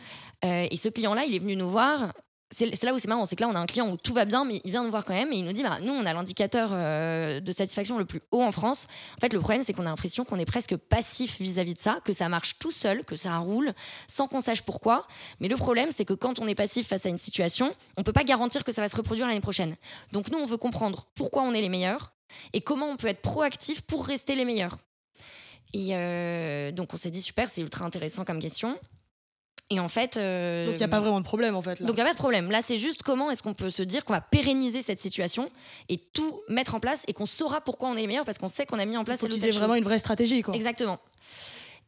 Euh, 0.46 0.68
et 0.70 0.78
ce 0.78 0.88
client-là, 0.88 1.26
il 1.26 1.36
est 1.36 1.40
venu 1.40 1.56
nous 1.56 1.70
voir. 1.70 2.14
C'est 2.54 2.84
là 2.84 2.94
où 2.94 3.00
c'est 3.00 3.08
marrant, 3.08 3.24
c'est 3.24 3.38
que 3.38 3.42
là, 3.42 3.48
on 3.48 3.56
a 3.56 3.60
un 3.60 3.66
client 3.66 3.90
où 3.90 3.96
tout 3.96 4.14
va 4.14 4.26
bien, 4.26 4.44
mais 4.44 4.60
il 4.66 4.72
vient 4.72 4.84
nous 4.84 4.90
voir 4.90 5.06
quand 5.06 5.14
même 5.14 5.32
et 5.32 5.38
il 5.38 5.46
nous 5.46 5.54
dit 5.54 5.64
bah, 5.64 5.80
Nous, 5.82 5.94
on 5.94 6.06
a 6.06 6.12
l'indicateur 6.12 6.72
euh, 6.74 7.40
de 7.40 7.52
satisfaction 7.54 7.98
le 7.98 8.04
plus 8.04 8.20
haut 8.32 8.42
en 8.42 8.52
France. 8.52 8.88
En 9.18 9.22
fait, 9.22 9.32
le 9.32 9.40
problème, 9.40 9.64
c'est 9.64 9.72
qu'on 9.72 9.86
a 9.86 9.90
l'impression 9.90 10.26
qu'on 10.26 10.38
est 10.38 10.46
presque 10.46 10.76
passif 10.76 11.40
vis-à-vis 11.40 11.76
de 11.76 11.80
ça, 11.80 12.00
que 12.04 12.12
ça 12.12 12.28
marche 12.28 12.60
tout 12.60 12.72
seul, 12.72 13.06
que 13.06 13.16
ça 13.16 13.38
roule, 13.38 13.74
sans 14.08 14.28
qu'on 14.28 14.42
sache 14.42 14.64
pourquoi. 14.64 15.08
Mais 15.40 15.48
le 15.48 15.56
problème, 15.56 15.92
c'est 15.92 16.04
que 16.04 16.14
quand 16.14 16.40
on 16.40 16.48
est 16.48 16.56
passif 16.56 16.88
face 16.88 17.06
à 17.06 17.10
une 17.10 17.18
situation, 17.18 17.74
on 17.96 18.04
peut 18.04 18.14
pas 18.14 18.26
garantir 18.26 18.66
que 18.66 18.74
ça 18.74 18.82
va 18.82 18.90
se 18.90 18.98
reproduire 18.98 19.28
l'année 19.28 19.40
prochaine. 19.40 19.78
Donc, 20.12 20.30
nous, 20.30 20.38
on 20.38 20.46
veut 20.46 20.58
comprendre 20.58 21.08
pourquoi 21.16 21.44
on 21.44 21.54
est 21.54 21.62
les 21.62 21.70
meilleurs 21.70 22.12
et 22.52 22.60
comment 22.60 22.88
on 22.88 22.98
peut 22.98 23.08
être 23.08 23.22
proactif 23.22 23.82
pour 23.82 24.06
rester 24.06 24.36
les 24.36 24.44
meilleurs. 24.44 24.78
Et 25.74 25.96
euh, 25.96 26.72
donc, 26.74 26.94
on 26.94 26.98
s'est 26.98 27.12
dit 27.12 27.22
Super, 27.22 27.48
c'est 27.48 27.62
ultra 27.62 27.86
intéressant 27.86 28.26
comme 28.26 28.40
question. 28.40 28.78
Et 29.72 29.80
en 29.80 29.88
fait. 29.90 30.18
euh, 30.18 30.66
Donc 30.66 30.76
il 30.76 30.78
n'y 30.78 30.84
a 30.84 30.88
pas 30.88 31.00
vraiment 31.00 31.20
de 31.20 31.26
problème 31.26 31.56
en 31.56 31.62
fait. 31.62 31.80
Là. 31.80 31.86
donc 31.86 31.96
il 31.96 32.00
n'y 32.00 32.02
a 32.02 32.06
pas 32.06 32.14
de 32.14 32.18
problème. 32.18 32.52
Là, 32.52 32.62
c'est 32.62 32.78
juste 32.78 33.04
comment 33.04 33.32
est-ce 33.32 33.42
qu'on 33.42 33.54
peut 33.54 33.70
se 33.70 33.84
dire 33.84 34.06
qu'on 34.06 34.14
va 34.14 34.22
pérenniser 34.22 34.82
cette 34.82 35.00
situation 35.00 35.50
et 35.90 35.98
tout 35.98 36.42
mettre 36.50 36.76
en 36.76 36.80
place 36.80 37.04
et 37.08 37.14
qu'on 37.14 37.26
saura 37.26 37.62
pourquoi 37.62 37.90
on 37.90 37.94
est 37.96 38.02
les 38.02 38.08
meilleurs 38.08 38.26
parce 38.26 38.38
qu'on 38.38 38.48
sait 38.48 38.66
qu'on 38.66 38.80
a 38.80 38.86
mis 38.86 38.98
en 38.98 39.04
place 39.04 39.24
aient 39.24 39.28
vraiment 39.28 39.68
chose. 39.70 39.78
une 39.78 39.84
vraie 39.84 40.00
stratégie. 40.00 40.42
Quoi. 40.42 40.54
Exactement. 40.54 41.00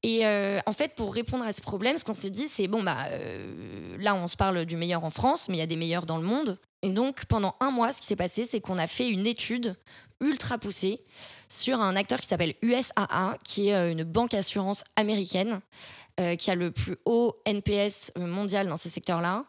Et 0.05 0.25
euh, 0.25 0.59
en 0.65 0.73
fait, 0.73 0.95
pour 0.95 1.13
répondre 1.13 1.45
à 1.45 1.53
ce 1.53 1.61
problème, 1.61 1.97
ce 1.97 2.03
qu'on 2.03 2.13
s'est 2.13 2.29
dit, 2.29 2.47
c'est 2.49 2.67
bon, 2.67 2.83
bah, 2.83 2.97
euh, 3.11 3.95
là, 3.99 4.15
on 4.15 4.27
se 4.27 4.35
parle 4.35 4.65
du 4.65 4.75
meilleur 4.75 5.05
en 5.05 5.09
France, 5.09 5.47
mais 5.47 5.55
il 5.55 5.59
y 5.59 5.63
a 5.63 5.67
des 5.67 5.77
meilleurs 5.77 6.05
dans 6.05 6.17
le 6.17 6.23
monde. 6.25 6.59
Et 6.81 6.89
donc, 6.89 7.23
pendant 7.25 7.55
un 7.61 7.71
mois, 7.71 7.93
ce 7.93 8.01
qui 8.01 8.07
s'est 8.07 8.17
passé, 8.17 8.43
c'est 8.43 8.59
qu'on 8.59 8.77
a 8.77 8.87
fait 8.87 9.07
une 9.07 9.25
étude 9.25 9.75
ultra 10.19 10.57
poussée 10.57 10.99
sur 11.47 11.79
un 11.81 11.95
acteur 11.95 12.19
qui 12.19 12.27
s'appelle 12.27 12.53
USAA, 12.61 13.37
qui 13.45 13.69
est 13.69 13.91
une 13.91 14.03
banque 14.03 14.33
assurance 14.33 14.83
américaine, 14.97 15.61
euh, 16.19 16.35
qui 16.35 16.51
a 16.51 16.55
le 16.55 16.71
plus 16.71 16.95
haut 17.05 17.35
NPS 17.45 18.11
mondial 18.17 18.67
dans 18.67 18.77
ce 18.77 18.89
secteur-là. 18.89 19.45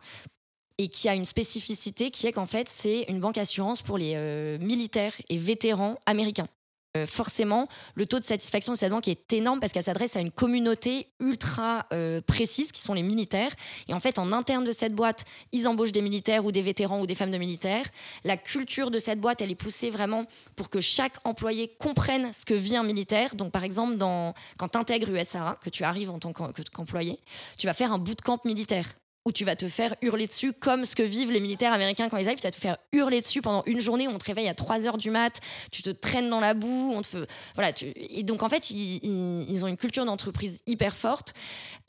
Et 0.78 0.88
qui 0.88 1.08
a 1.08 1.14
une 1.14 1.24
spécificité 1.24 2.10
qui 2.10 2.26
est 2.26 2.32
qu'en 2.32 2.46
fait, 2.46 2.68
c'est 2.68 3.02
une 3.08 3.20
banque 3.20 3.38
assurance 3.38 3.80
pour 3.80 3.96
les 3.96 4.14
euh, 4.16 4.58
militaires 4.58 5.14
et 5.28 5.38
vétérans 5.38 5.96
américains. 6.04 6.48
Euh, 6.96 7.06
forcément, 7.06 7.66
le 7.96 8.06
taux 8.06 8.20
de 8.20 8.24
satisfaction 8.24 8.72
de 8.72 8.78
cette 8.78 8.92
banque 8.92 9.08
est 9.08 9.32
énorme 9.32 9.58
parce 9.58 9.72
qu'elle 9.72 9.82
s'adresse 9.82 10.14
à 10.14 10.20
une 10.20 10.30
communauté 10.30 11.08
ultra 11.18 11.86
euh, 11.92 12.20
précise 12.20 12.70
qui 12.70 12.80
sont 12.80 12.94
les 12.94 13.02
militaires. 13.02 13.50
Et 13.88 13.94
en 13.94 13.98
fait, 13.98 14.16
en 14.20 14.30
interne 14.30 14.64
de 14.64 14.70
cette 14.70 14.94
boîte, 14.94 15.24
ils 15.50 15.66
embauchent 15.66 15.90
des 15.90 16.02
militaires 16.02 16.44
ou 16.44 16.52
des 16.52 16.62
vétérans 16.62 17.00
ou 17.00 17.06
des 17.08 17.16
femmes 17.16 17.32
de 17.32 17.38
militaires. 17.38 17.86
La 18.22 18.36
culture 18.36 18.92
de 18.92 19.00
cette 19.00 19.20
boîte, 19.20 19.40
elle 19.40 19.50
est 19.50 19.56
poussée 19.56 19.90
vraiment 19.90 20.24
pour 20.54 20.70
que 20.70 20.80
chaque 20.80 21.14
employé 21.24 21.66
comprenne 21.80 22.32
ce 22.32 22.44
que 22.44 22.54
vit 22.54 22.76
un 22.76 22.84
militaire. 22.84 23.34
Donc, 23.34 23.50
par 23.50 23.64
exemple, 23.64 23.96
quand 23.98 24.68
tu 24.68 24.78
intègres 24.78 25.10
USAA, 25.10 25.58
que 25.60 25.70
tu 25.70 25.82
arrives 25.82 26.10
en 26.10 26.20
tant 26.20 26.32
qu'em- 26.32 26.52
qu'employé, 26.72 27.18
tu 27.58 27.66
vas 27.66 27.74
faire 27.74 27.92
un 27.92 27.98
bootcamp 27.98 28.38
militaire 28.44 28.86
où 29.26 29.32
tu 29.32 29.44
vas 29.44 29.56
te 29.56 29.68
faire 29.68 29.94
hurler 30.02 30.26
dessus 30.26 30.52
comme 30.52 30.84
ce 30.84 30.94
que 30.94 31.02
vivent 31.02 31.30
les 31.32 31.40
militaires 31.40 31.72
américains 31.72 32.08
quand 32.08 32.18
ils 32.18 32.26
arrivent. 32.26 32.38
Tu 32.40 32.46
vas 32.46 32.50
te 32.50 32.56
faire 32.56 32.76
hurler 32.92 33.20
dessus 33.20 33.40
pendant 33.40 33.62
une 33.66 33.80
journée 33.80 34.06
où 34.06 34.10
on 34.10 34.18
te 34.18 34.24
réveille 34.26 34.48
à 34.48 34.54
3 34.54 34.86
heures 34.86 34.98
du 34.98 35.10
mat, 35.10 35.40
tu 35.72 35.82
te 35.82 35.90
traînes 35.90 36.28
dans 36.28 36.40
la 36.40 36.52
boue, 36.54 36.92
on 36.94 37.00
te 37.02 37.06
fait... 37.06 37.26
Voilà, 37.54 37.72
tu- 37.72 37.92
Et 37.96 38.22
donc, 38.22 38.42
en 38.42 38.48
fait, 38.48 38.70
ils, 38.70 39.64
ont 39.64 39.68
une 39.68 39.76
culture 39.78 40.04
d'entreprise 40.04 40.60
hyper 40.66 40.94
forte, 40.96 41.32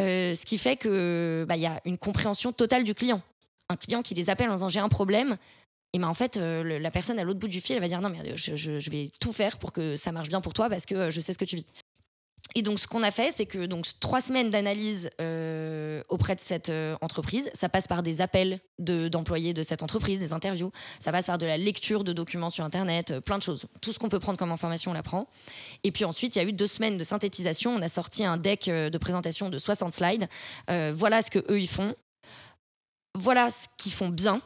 euh, 0.01 0.33
ce 0.33 0.45
qui 0.45 0.57
fait 0.57 0.77
que 0.77 1.45
bah, 1.47 1.57
y 1.57 1.65
a 1.65 1.81
une 1.85 1.97
compréhension 1.97 2.51
totale 2.53 2.83
du 2.83 2.93
client. 2.95 3.21
Un 3.69 3.75
client 3.75 4.01
qui 4.01 4.13
les 4.13 4.29
appelle 4.29 4.49
en 4.49 4.53
disant 4.55 4.69
j'ai 4.69 4.79
un 4.79 4.89
problème, 4.89 5.37
et 5.93 5.99
ben 5.99 6.07
en 6.07 6.13
fait, 6.13 6.37
euh, 6.37 6.79
la 6.79 6.91
personne 6.91 7.19
à 7.19 7.23
l'autre 7.23 7.39
bout 7.39 7.47
du 7.47 7.61
fil, 7.61 7.75
elle 7.75 7.81
va 7.81 7.87
dire 7.87 8.01
non, 8.01 8.09
mais 8.09 8.19
euh, 8.31 8.33
je, 8.35 8.55
je- 8.55 8.89
vais 8.91 9.09
tout 9.19 9.33
faire 9.33 9.57
pour 9.57 9.73
que 9.73 9.95
ça 9.95 10.11
marche 10.11 10.29
bien 10.29 10.41
pour 10.41 10.53
toi 10.53 10.69
parce 10.69 10.85
que 10.85 11.09
je 11.09 11.19
sais 11.21 11.33
ce 11.33 11.37
que 11.37 11.45
tu 11.45 11.55
vis. 11.55 11.65
Et 12.53 12.61
donc, 12.61 12.79
ce 12.79 12.87
qu'on 12.87 13.03
a 13.03 13.11
fait, 13.11 13.33
c'est 13.35 13.45
que 13.45 13.65
donc 13.65 13.85
trois 13.99 14.21
semaines 14.21 14.49
d'analyse 14.49 15.09
euh, 15.19 16.01
auprès 16.07 16.35
de 16.35 16.39
cette 16.39 16.69
euh, 16.69 16.95
entreprise, 17.01 17.49
ça 17.53 17.67
passe 17.67 17.85
par 17.87 18.01
des 18.01 18.21
appels 18.21 18.61
de- 18.79 19.09
d'employés 19.09 19.53
de, 19.53 19.61
cette 19.61 19.83
entreprise, 19.83 20.19
des 20.19 20.31
interviews, 20.31 20.71
ça 21.01 21.11
passe 21.11 21.25
par 21.25 21.37
de 21.37 21.45
la 21.45 21.57
lecture 21.57 22.05
de 22.05 22.13
documents 22.13 22.49
sur 22.49 22.63
Internet, 22.63 23.11
euh, 23.11 23.19
plein 23.19 23.37
de 23.37 23.43
choses. 23.43 23.65
Tout 23.81 23.91
ce 23.91 23.99
qu'on 23.99 24.07
peut 24.07 24.19
prendre 24.19 24.37
comme 24.37 24.53
information, 24.53 24.91
on 24.91 24.93
la 24.93 25.03
prend. 25.03 25.27
Et 25.83 25.91
puis 25.91 26.05
ensuite, 26.05 26.35
il 26.35 26.39
y 26.39 26.45
a 26.45 26.47
eu 26.47 26.53
deux 26.53 26.67
semaines 26.67 26.97
de 26.97 27.03
synthétisation. 27.03 27.71
On 27.71 27.81
a 27.81 27.89
sorti 27.89 28.23
un 28.23 28.37
deck 28.37 28.67
de 28.69 28.97
présentation 28.97 29.49
de 29.49 29.57
60 29.59 29.91
slides. 29.91 30.29
Voilà 30.69 31.21
ce 31.21 31.31
que 31.31 31.39
eux 31.51 31.59
ils 31.59 31.67
font. 31.67 31.93
Voilà 33.15 33.49
ce 33.49 33.67
qu'ils 33.77 33.91
font 33.91 34.09
bien. 34.09 34.41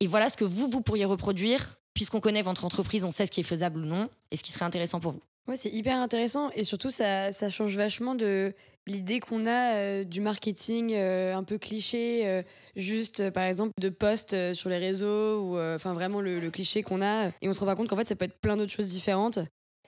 Et 0.00 0.06
voilà 0.06 0.30
ce 0.30 0.36
que 0.36 0.44
vous, 0.44 0.68
vous 0.68 0.80
pourriez 0.80 1.04
reproduire. 1.04 1.76
Puisqu'on 1.94 2.20
connaît 2.20 2.42
votre 2.42 2.64
entreprise, 2.64 3.04
on 3.04 3.10
sait 3.10 3.26
ce 3.26 3.30
qui 3.30 3.40
est 3.40 3.44
faisable 3.44 3.80
ou 3.80 3.84
non 3.84 4.08
et 4.30 4.36
ce 4.36 4.42
qui 4.42 4.52
serait 4.52 4.64
intéressant 4.64 5.00
pour 5.00 5.12
vous. 5.12 5.20
Ouais, 5.48 5.56
c'est 5.56 5.70
hyper 5.70 5.96
intéressant 5.96 6.50
et 6.54 6.62
surtout 6.62 6.90
ça, 6.90 7.32
ça 7.32 7.50
change 7.50 7.76
vachement 7.76 8.14
de 8.14 8.54
l'idée 8.86 9.18
qu'on 9.20 9.44
a 9.46 9.74
euh, 9.74 10.04
du 10.04 10.20
marketing 10.20 10.92
euh, 10.94 11.34
un 11.34 11.42
peu 11.42 11.58
cliché, 11.58 12.26
euh, 12.26 12.42
juste 12.76 13.30
par 13.30 13.44
exemple 13.44 13.72
de 13.80 13.88
posts 13.88 14.54
sur 14.54 14.70
les 14.70 14.78
réseaux 14.78 15.40
ou 15.42 15.58
enfin 15.58 15.94
vraiment 15.94 16.20
le, 16.20 16.38
le 16.38 16.50
cliché 16.50 16.82
qu'on 16.82 17.02
a 17.02 17.28
et 17.40 17.48
on 17.48 17.52
se 17.52 17.60
rend 17.60 17.66
pas 17.66 17.74
compte 17.74 17.88
qu'en 17.88 17.96
fait 17.96 18.06
ça 18.06 18.14
peut 18.14 18.24
être 18.24 18.40
plein 18.40 18.56
d'autres 18.56 18.72
choses 18.72 18.88
différentes 18.88 19.40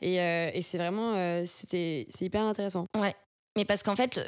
et, 0.03 0.17
et 0.17 0.63
c'est 0.63 0.77
vraiment 0.79 1.15
c'était 1.47 2.07
c'est 2.11 2.25
hyper 2.27 2.43
intéressant. 2.43 2.87
Ouais. 3.01 3.15
Mais 3.57 3.65
parce 3.65 3.85
qu'en 3.85 3.95
fait, 3.95 4.21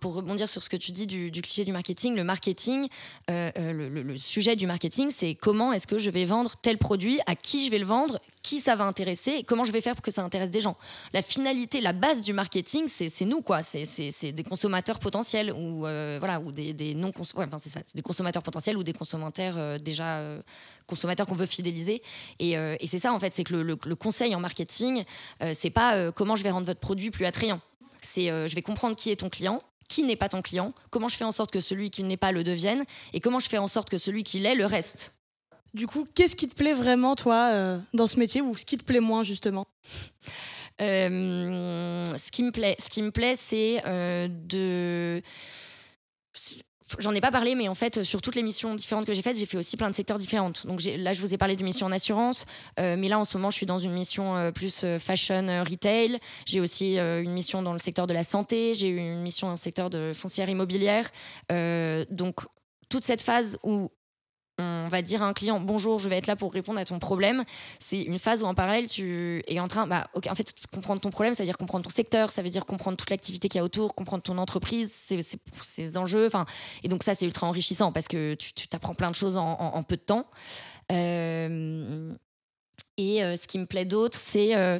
pour 0.00 0.14
rebondir 0.14 0.48
sur 0.48 0.62
ce 0.62 0.68
que 0.68 0.76
tu 0.76 0.92
dis 0.92 1.08
du, 1.08 1.32
cliché 1.42 1.64
du 1.64 1.72
marketing, 1.72 2.14
le 2.14 2.22
marketing, 2.22 2.86
euh, 3.28 3.50
euh, 3.58 3.72
le, 3.90 4.16
sujet 4.16 4.54
du 4.54 4.68
marketing, 4.68 5.10
c'est 5.10 5.34
comment 5.34 5.72
est-ce 5.72 5.88
que 5.88 5.98
je 5.98 6.10
vais 6.10 6.24
vendre 6.24 6.52
tel 6.62 6.78
produit, 6.78 7.18
à 7.26 7.34
qui 7.34 7.66
je 7.66 7.72
vais 7.72 7.78
le 7.78 7.84
vendre, 7.86 8.20
qui 8.42 8.60
ça 8.60 8.76
va 8.76 8.84
intéresser, 8.84 9.42
comment 9.42 9.64
je 9.64 9.72
vais 9.72 9.80
faire 9.80 9.94
pour 9.96 10.02
que 10.02 10.12
ça 10.12 10.22
intéresse 10.22 10.50
des 10.50 10.60
gens. 10.60 10.76
La 11.12 11.22
finalité, 11.22 11.80
la 11.80 11.92
base 11.92 12.22
du 12.22 12.32
marketing, 12.32 12.86
c'est 12.86 13.24
nous, 13.24 13.42
quoi. 13.42 13.62
C'est- 13.62 14.32
des 14.32 14.44
consommateurs 14.44 15.00
potentiels 15.00 15.52
ou 15.52 15.84
euh, 15.84 16.18
voilà, 16.20 16.40
ou 16.40 16.52
des, 16.52 16.72
des 16.72 16.94
non 16.94 17.10
cons- 17.10 17.22
ouais, 17.36 17.44
enfin, 17.46 17.58
c'est 17.58 17.68
ça, 17.70 17.80
c'est 17.84 17.96
des 17.96 18.02
consommateurs 18.02 18.44
potentiels 18.44 18.76
ou 18.76 18.84
des 18.84 18.92
consommateurs 18.92 19.80
déjà 19.80 20.22
consommateurs 20.86 21.26
qu'on 21.26 21.34
veut 21.34 21.46
fidéliser. 21.46 22.00
Et, 22.38 22.52
et 22.52 22.86
c'est 22.86 22.98
ça 22.98 23.12
en 23.12 23.18
fait, 23.18 23.32
c'est 23.34 23.44
que 23.44 23.54
le, 23.54 23.76
conseil 23.96 24.34
en 24.36 24.40
marketing, 24.40 25.02
c'est 25.52 25.70
pas 25.70 26.12
comment 26.12 26.36
je 26.36 26.44
vais 26.44 26.50
rendre 26.50 26.66
votre 26.66 26.80
produit 26.80 27.10
plus 27.10 27.24
attrayant. 27.26 27.60
C'est 28.02 28.30
euh, 28.30 28.46
je 28.48 28.54
vais 28.54 28.62
comprendre 28.62 28.96
qui 28.96 29.10
est 29.10 29.16
ton 29.16 29.30
client, 29.30 29.62
qui 29.88 30.02
n'est 30.02 30.16
pas 30.16 30.28
ton 30.28 30.42
client, 30.42 30.74
comment 30.90 31.08
je 31.08 31.16
fais 31.16 31.24
en 31.24 31.32
sorte 31.32 31.50
que 31.50 31.60
celui 31.60 31.90
qui 31.90 32.02
n'est 32.02 32.16
pas 32.16 32.32
le 32.32 32.44
devienne, 32.44 32.84
et 33.12 33.20
comment 33.20 33.38
je 33.38 33.48
fais 33.48 33.58
en 33.58 33.68
sorte 33.68 33.88
que 33.88 33.98
celui 33.98 34.24
qui 34.24 34.38
l'est 34.40 34.54
le 34.54 34.66
reste. 34.66 35.14
Du 35.74 35.86
coup, 35.86 36.06
qu'est-ce 36.14 36.36
qui 36.36 36.48
te 36.48 36.54
plaît 36.54 36.74
vraiment, 36.74 37.14
toi, 37.14 37.50
euh, 37.52 37.78
dans 37.94 38.06
ce 38.06 38.18
métier 38.18 38.42
ou 38.42 38.56
ce 38.56 38.66
qui 38.66 38.76
te 38.76 38.84
plaît 38.84 39.00
moins, 39.00 39.22
justement? 39.22 39.66
Ce 40.78 42.30
qui 42.30 42.42
me 42.42 42.50
plaît, 42.50 42.76
ce 42.78 42.88
qui 42.90 43.02
me 43.02 43.10
plaît, 43.10 43.36
c'est 43.36 43.82
de 44.28 45.22
J'en 46.98 47.14
ai 47.14 47.20
pas 47.20 47.30
parlé, 47.30 47.54
mais 47.54 47.68
en 47.68 47.74
fait, 47.74 48.02
sur 48.02 48.20
toutes 48.20 48.34
les 48.34 48.42
missions 48.42 48.74
différentes 48.74 49.06
que 49.06 49.14
j'ai 49.14 49.22
faites, 49.22 49.38
j'ai 49.38 49.46
fait 49.46 49.58
aussi 49.58 49.76
plein 49.76 49.90
de 49.90 49.94
secteurs 49.94 50.18
différents. 50.18 50.52
Donc 50.64 50.82
là, 50.82 51.12
je 51.12 51.20
vous 51.20 51.34
ai 51.34 51.38
parlé 51.38 51.56
d'une 51.56 51.66
mission 51.66 51.86
en 51.86 51.92
assurance, 51.92 52.46
euh, 52.78 52.96
mais 52.98 53.08
là, 53.08 53.18
en 53.18 53.24
ce 53.24 53.36
moment, 53.36 53.50
je 53.50 53.56
suis 53.56 53.66
dans 53.66 53.78
une 53.78 53.92
mission 53.92 54.36
euh, 54.36 54.50
plus 54.50 54.82
euh, 54.84 54.98
fashion 54.98 55.46
retail. 55.68 56.18
J'ai 56.46 56.60
aussi 56.60 56.98
une 56.98 57.32
mission 57.32 57.62
dans 57.62 57.72
le 57.72 57.78
secteur 57.78 58.06
de 58.06 58.14
la 58.14 58.22
santé. 58.24 58.74
J'ai 58.74 58.88
eu 58.88 58.98
une 58.98 59.22
mission 59.22 59.46
dans 59.46 59.54
le 59.54 59.58
secteur 59.58 59.90
de 59.90 60.12
foncière 60.14 60.48
immobilière. 60.48 61.10
donc 62.10 62.40
toute 62.88 63.04
cette 63.04 63.22
phase 63.22 63.58
où 63.62 63.88
on 64.58 64.88
va 64.88 65.02
dire 65.02 65.22
à 65.22 65.26
un 65.26 65.32
client 65.32 65.60
bonjour, 65.60 65.98
je 65.98 66.08
vais 66.08 66.18
être 66.18 66.26
là 66.26 66.36
pour 66.36 66.52
répondre 66.52 66.78
à 66.78 66.84
ton 66.84 66.98
problème. 66.98 67.44
C'est 67.78 68.02
une 68.02 68.18
phase 68.18 68.42
où 68.42 68.46
en 68.46 68.54
parallèle 68.54 68.86
tu 68.86 69.42
es 69.46 69.60
en 69.60 69.68
train, 69.68 69.86
bah, 69.86 70.08
en 70.14 70.34
fait, 70.34 70.52
comprendre 70.72 71.00
ton 71.00 71.10
problème, 71.10 71.34
ça 71.34 71.42
veut 71.42 71.48
dire 71.48 71.58
comprendre 71.58 71.84
ton 71.84 71.90
secteur, 71.90 72.30
ça 72.30 72.42
veut 72.42 72.50
dire 72.50 72.66
comprendre 72.66 72.96
toute 72.96 73.10
l'activité 73.10 73.48
qu'il 73.48 73.58
y 73.58 73.62
a 73.62 73.64
autour, 73.64 73.94
comprendre 73.94 74.22
ton 74.22 74.38
entreprise, 74.38 74.92
ses, 74.92 75.96
enjeux. 75.96 76.26
Enfin, 76.26 76.46
et 76.82 76.88
donc 76.88 77.02
ça 77.02 77.14
c'est 77.14 77.26
ultra 77.26 77.46
enrichissant 77.46 77.92
parce 77.92 78.08
que 78.08 78.34
tu 78.34 78.68
t'apprends 78.68 78.94
plein 78.94 79.10
de 79.10 79.16
choses 79.16 79.36
en, 79.36 79.82
peu 79.82 79.96
de 79.96 80.02
temps. 80.02 80.26
Euh, 80.90 82.14
et 82.98 83.24
euh, 83.24 83.36
ce 83.36 83.46
qui 83.46 83.58
me 83.58 83.66
plaît 83.66 83.84
d'autre, 83.84 84.18
c'est 84.20 84.54
euh, 84.54 84.78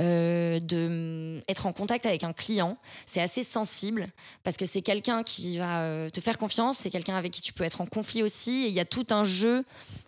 euh, 0.00 0.60
de 0.60 1.42
être 1.48 1.66
en 1.66 1.72
contact 1.72 2.06
avec 2.06 2.22
un 2.22 2.32
client. 2.32 2.78
C'est 3.04 3.20
assez 3.20 3.42
sensible 3.42 4.06
parce 4.44 4.56
que 4.56 4.64
c'est 4.64 4.80
quelqu'un 4.80 5.24
qui 5.24 5.58
va 5.58 5.82
euh, 5.82 6.08
te 6.08 6.20
faire 6.20 6.38
confiance, 6.38 6.78
c'est 6.78 6.90
quelqu'un 6.90 7.16
avec 7.16 7.32
qui 7.32 7.40
tu 7.40 7.52
peux 7.52 7.64
être 7.64 7.80
en 7.80 7.86
conflit 7.86 8.22
aussi. 8.22 8.68
Il 8.68 8.72
y 8.72 8.78
a 8.78 8.84
tout 8.84 9.06
un 9.10 9.24
jeu 9.24 9.64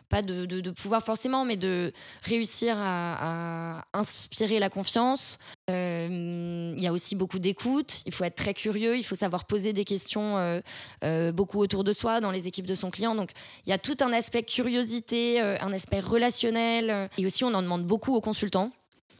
pas 0.08 0.22
de, 0.22 0.44
de, 0.44 0.70
pouvoir 0.72 1.04
forcément, 1.04 1.44
mais 1.44 1.56
de 1.56 1.92
réussir 2.22 2.74
à, 2.76 3.84
inspirer 3.92 4.58
la 4.58 4.68
confiance. 4.68 5.38
Euh, 5.70 6.74
il 6.76 6.82
y 6.82 6.88
a 6.88 6.92
aussi 6.92 7.14
beaucoup 7.14 7.38
d'écoute, 7.38 8.02
il 8.06 8.12
faut 8.12 8.24
être 8.24 8.34
très 8.34 8.52
curieux, 8.52 8.96
il 8.96 9.04
faut 9.04 9.14
savoir 9.14 9.44
poser 9.44 9.72
des 9.72 9.84
questions 9.84 10.60
beaucoup 11.32 11.60
autour 11.60 11.84
de 11.84 11.92
soi, 11.92 12.20
dans 12.20 12.32
les 12.32 12.48
équipes 12.48 12.66
de 12.66 12.74
son 12.74 12.90
client. 12.90 13.14
Donc 13.14 13.30
il 13.66 13.70
y 13.70 13.72
a 13.72 13.78
tout 13.78 13.96
un 14.00 14.12
aspect 14.12 14.42
curiosité, 14.42 15.40
un 15.40 15.72
aspect 15.72 16.00
relationnel, 16.00 17.08
et 17.16 17.24
aussi 17.24 17.44
on 17.44 17.54
en 17.54 17.62
demande 17.62 17.84
beaucoup 17.84 18.12
aux 18.12 18.20
consultants 18.20 18.72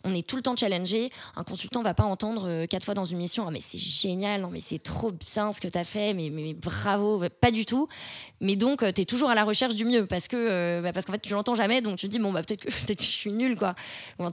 on 0.05 0.15
est 0.15 0.27
tout 0.27 0.37
le 0.37 0.43
temps 0.43 0.57
challengé. 0.57 1.11
Un 1.37 1.45
consultant 1.45 1.83
va 1.83 1.95
pas 1.95 2.05
entendre 2.05 2.49
euh, 2.49 2.67
quatre 2.67 2.85
fois 2.85 2.95
dans 2.95 3.05
une 3.05 3.19
mission 3.19 3.45
oh, 3.47 3.51
mais 3.51 3.61
c'est 3.61 3.79
génial, 3.79 4.41
non 4.41 4.51
mais 4.51 4.61
c'est 4.61 4.79
trop 4.79 5.13
bien 5.13 5.53
ce 5.53 5.61
que 5.61 5.69
tu 5.69 5.79
as 5.79 5.85
fait, 5.85 6.15
mais, 6.15 6.31
mais, 6.31 6.55
bravo, 6.55 7.23
pas 7.41 7.51
du 7.51 7.67
tout. 7.67 7.89
Mais 8.41 8.57
donc 8.57 8.83
euh, 8.83 8.93
tu 8.93 9.03
es 9.03 9.05
toujours 9.05 9.31
à 9.31 9.35
la 9.35 9.45
recherche 9.45 9.75
du 9.75 9.85
mieux 9.85 10.07
parce 10.07 10.29
que 10.29 10.37
euh, 10.37 10.81
bah, 10.83 10.93
parce 10.93 11.07
qu'en 11.07 11.13
fait 11.13 11.23
tu 11.23 11.33
l'entends 11.33 11.55
jamais 11.55 11.81
donc 11.81 11.99
tu 11.99 12.07
te 12.07 12.13
dis 12.13 12.19
bon 12.19 12.33
bah 12.33 12.43
peut-être 12.43 12.65
que 12.65 12.71
je 13.05 13.09
suis 13.09 13.33
nul 13.33 13.57
quoi. 13.57 13.75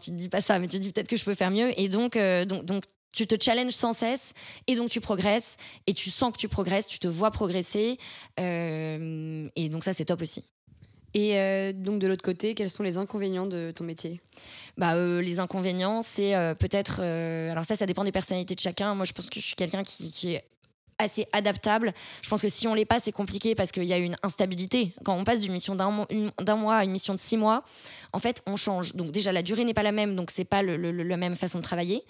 Tu 0.02 0.12
te 0.12 0.16
dis 0.16 0.30
pas 0.30 0.42
ça 0.42 0.60
mais 0.60 0.68
tu 0.68 0.78
te 0.78 0.82
dis 0.82 0.92
peut-être 0.92 1.08
que 1.08 1.18
je 1.18 1.24
peux 1.24 1.36
faire 1.36 1.52
mieux 1.52 1.78
et 1.80 1.90
donc 1.90 2.18
donc 2.18 2.66
donc 2.66 2.84
tu 3.14 3.26
te 3.26 3.36
challenges 3.42 3.72
sans 3.72 3.94
cesse 3.94 4.34
et 4.68 4.76
donc 4.76 4.90
tu 4.90 5.02
progresses 5.02 5.58
et 5.88 5.94
tu 5.94 6.12
sens 6.12 6.32
que 6.32 6.38
tu 6.38 6.48
progresses, 6.48 6.88
tu 6.88 7.00
te 7.00 7.08
vois 7.08 7.32
progresser 7.32 7.98
et 8.38 9.70
donc 9.70 9.84
ça 9.84 9.94
c'est 9.94 10.06
top 10.06 10.22
aussi. 10.22 10.44
Et 11.18 11.36
euh, 11.40 11.74
donc 11.74 11.98
de 11.98 12.06
l'autre 12.06 12.22
côté, 12.22 12.54
quels 12.54 12.70
sont 12.70 12.84
les 12.84 12.98
inconvénients 12.98 13.48
de 13.48 13.72
ton 13.76 13.84
métier? 13.84 14.22
Bah, 14.78 14.94
euh, 14.94 15.20
Les 15.20 15.40
inconvénients, 15.40 16.04
c'est 16.04 16.36
euh, 16.36 16.54
peut-être... 16.54 17.02
alors 17.02 17.66
ça, 17.66 17.76
ça 17.76 17.88
dépend 17.88 18.04
des 18.04 18.12
personnalités 18.12 18.54
de 18.54 18.60
chacun. 18.60 18.94
Moi, 18.94 19.04
je 19.04 19.14
pense 19.14 19.28
que 19.28 19.40
je 19.40 19.46
suis 19.46 19.56
quelqu'un 19.56 19.84
qui, 19.84 20.36
est 20.36 20.44
assez 21.00 21.26
adaptable. 21.34 21.92
Je 22.22 22.30
pense 22.30 22.40
que 22.40 22.50
si 22.50 22.68
on 22.68 22.76
l'est 22.76 22.86
pas, 22.86 23.00
c'est 23.00 23.12
compliqué 23.12 23.56
parce 23.56 23.72
qu'il 23.72 23.86
y 23.86 23.94
a 23.94 23.98
une 23.98 24.16
instabilité. 24.22 24.94
Quand 25.04 25.16
on 25.16 25.24
passe 25.24 25.40
d'une 25.40 25.54
mission 25.54 25.74
d'un 25.76 26.56
mois 26.56 26.76
à 26.76 26.84
une 26.84 26.92
mission 26.92 27.16
de 27.16 27.20
six 27.20 27.38
mois, 27.38 27.64
en 28.14 28.20
fait, 28.20 28.44
on 28.46 28.56
change. 28.56 28.94
Donc 28.94 29.10
déjà, 29.10 29.32
la 29.32 29.42
durée 29.42 29.66
n'est 29.66 29.74
pas 29.74 29.84
la 29.84 29.92
même, 29.92 30.16
donc 30.16 30.30
c'est 30.30 30.46
pas 30.46 30.62
la 30.62 31.18
même 31.18 31.36
façon 31.36 31.58
de 31.58 31.64
travailler. 31.64 32.04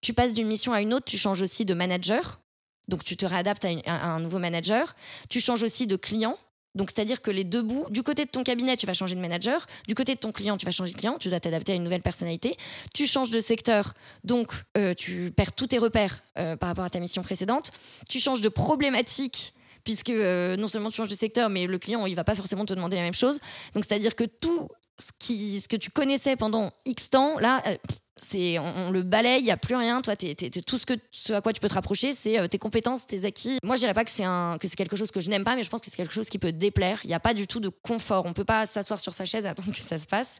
Tu 0.00 0.14
passes 0.14 0.32
d'une 0.32 0.48
mission 0.48 0.72
à 0.72 0.80
une 0.80 0.94
autre, 0.94 1.04
tu 1.04 1.18
changes 1.18 1.42
aussi 1.42 1.66
de 1.66 1.74
manager. 1.74 2.40
Donc 2.88 3.04
tu 3.04 3.18
te 3.18 3.26
réadaptes 3.26 3.66
à 3.84 4.06
un 4.06 4.20
nouveau 4.20 4.38
manager. 4.38 4.96
Tu 5.28 5.40
changes 5.40 5.62
aussi 5.62 5.86
de 5.86 5.96
client. 5.96 6.38
Donc, 6.74 6.90
c'est-à-dire 6.94 7.20
que 7.20 7.30
les 7.30 7.44
deux 7.44 7.62
bouts, 7.62 7.86
du 7.90 8.02
côté 8.02 8.24
de 8.24 8.30
ton 8.30 8.44
cabinet, 8.44 8.76
tu 8.76 8.86
vas 8.86 8.94
changer 8.94 9.16
de 9.16 9.20
manager, 9.20 9.66
du 9.88 9.94
côté 9.94 10.14
de 10.14 10.20
ton 10.20 10.30
client, 10.30 10.56
tu 10.56 10.66
vas 10.66 10.72
changer 10.72 10.92
de 10.92 10.98
client, 10.98 11.16
tu 11.18 11.28
dois 11.28 11.40
t'adapter 11.40 11.72
à 11.72 11.74
une 11.74 11.82
nouvelle 11.82 12.02
personnalité, 12.02 12.56
tu 12.94 13.06
changes 13.06 13.30
de 13.30 13.40
secteur, 13.40 13.94
donc 14.22 14.52
euh, 14.76 14.94
tu 14.94 15.32
perds 15.32 15.52
tous 15.52 15.68
tes 15.68 15.78
repères 15.78 16.22
euh, 16.38 16.56
par 16.56 16.68
rapport 16.68 16.84
à 16.84 16.90
ta 16.90 17.00
mission 17.00 17.22
précédente, 17.22 17.72
tu 18.08 18.20
changes 18.20 18.40
de 18.40 18.48
problématique 18.48 19.54
puisque 19.82 20.10
euh, 20.10 20.56
non 20.56 20.68
seulement 20.68 20.90
tu 20.90 20.96
changes 20.96 21.08
de 21.08 21.14
secteur, 21.14 21.50
mais 21.50 21.66
le 21.66 21.78
client, 21.78 22.06
il 22.06 22.14
va 22.14 22.24
pas 22.24 22.34
forcément 22.34 22.64
te 22.64 22.74
demander 22.74 22.96
la 22.96 23.02
même 23.02 23.14
chose. 23.14 23.40
Donc, 23.74 23.84
c'est-à-dire 23.84 24.14
que 24.14 24.24
tout 24.24 24.68
ce, 24.98 25.10
qui, 25.18 25.60
ce 25.60 25.68
que 25.68 25.76
tu 25.76 25.90
connaissais 25.90 26.36
pendant 26.36 26.70
X 26.84 27.10
temps, 27.10 27.38
là, 27.38 27.62
c'est 28.20 28.58
on, 28.58 28.90
le 28.90 29.02
balaye, 29.02 29.40
il 29.40 29.46
y 29.46 29.50
a 29.50 29.56
plus 29.56 29.74
rien. 29.74 30.02
Toi, 30.02 30.14
tout 30.14 30.78
ce 30.78 31.32
à 31.32 31.40
quoi 31.40 31.52
tu 31.52 31.60
peux 31.60 31.68
te 31.68 31.74
rapprocher, 31.74 32.12
c'est 32.12 32.38
euh, 32.38 32.46
tes 32.46 32.58
compétences, 32.58 33.06
tes 33.06 33.24
acquis. 33.24 33.58
Moi, 33.64 33.76
je 33.76 33.80
dirais 33.80 33.94
pas 33.94 34.04
que 34.04 34.10
c'est 34.10 34.22
que 34.22 34.76
quelque 34.76 34.96
chose 34.96 35.10
que 35.10 35.20
je 35.20 35.30
n'aime 35.30 35.44
pas, 35.44 35.56
mais 35.56 35.62
je 35.62 35.70
pense 35.70 35.80
que 35.80 35.90
c'est 35.90 35.96
quelque 35.96 36.12
chose 36.12 36.28
qui 36.28 36.38
peut 36.38 36.52
déplaire. 36.52 37.00
Il 37.04 37.08
n'y 37.08 37.14
a 37.14 37.20
pas 37.20 37.34
du 37.34 37.46
tout 37.46 37.60
de 37.60 37.68
confort. 37.68 38.26
On 38.26 38.32
peut 38.32 38.44
pas 38.44 38.66
s'asseoir 38.66 39.00
sur 39.00 39.14
sa 39.14 39.24
chaise 39.24 39.46
et 39.46 39.48
attendre 39.48 39.72
que 39.72 39.80
ça 39.80 39.98
se 39.98 40.06
passe. 40.06 40.38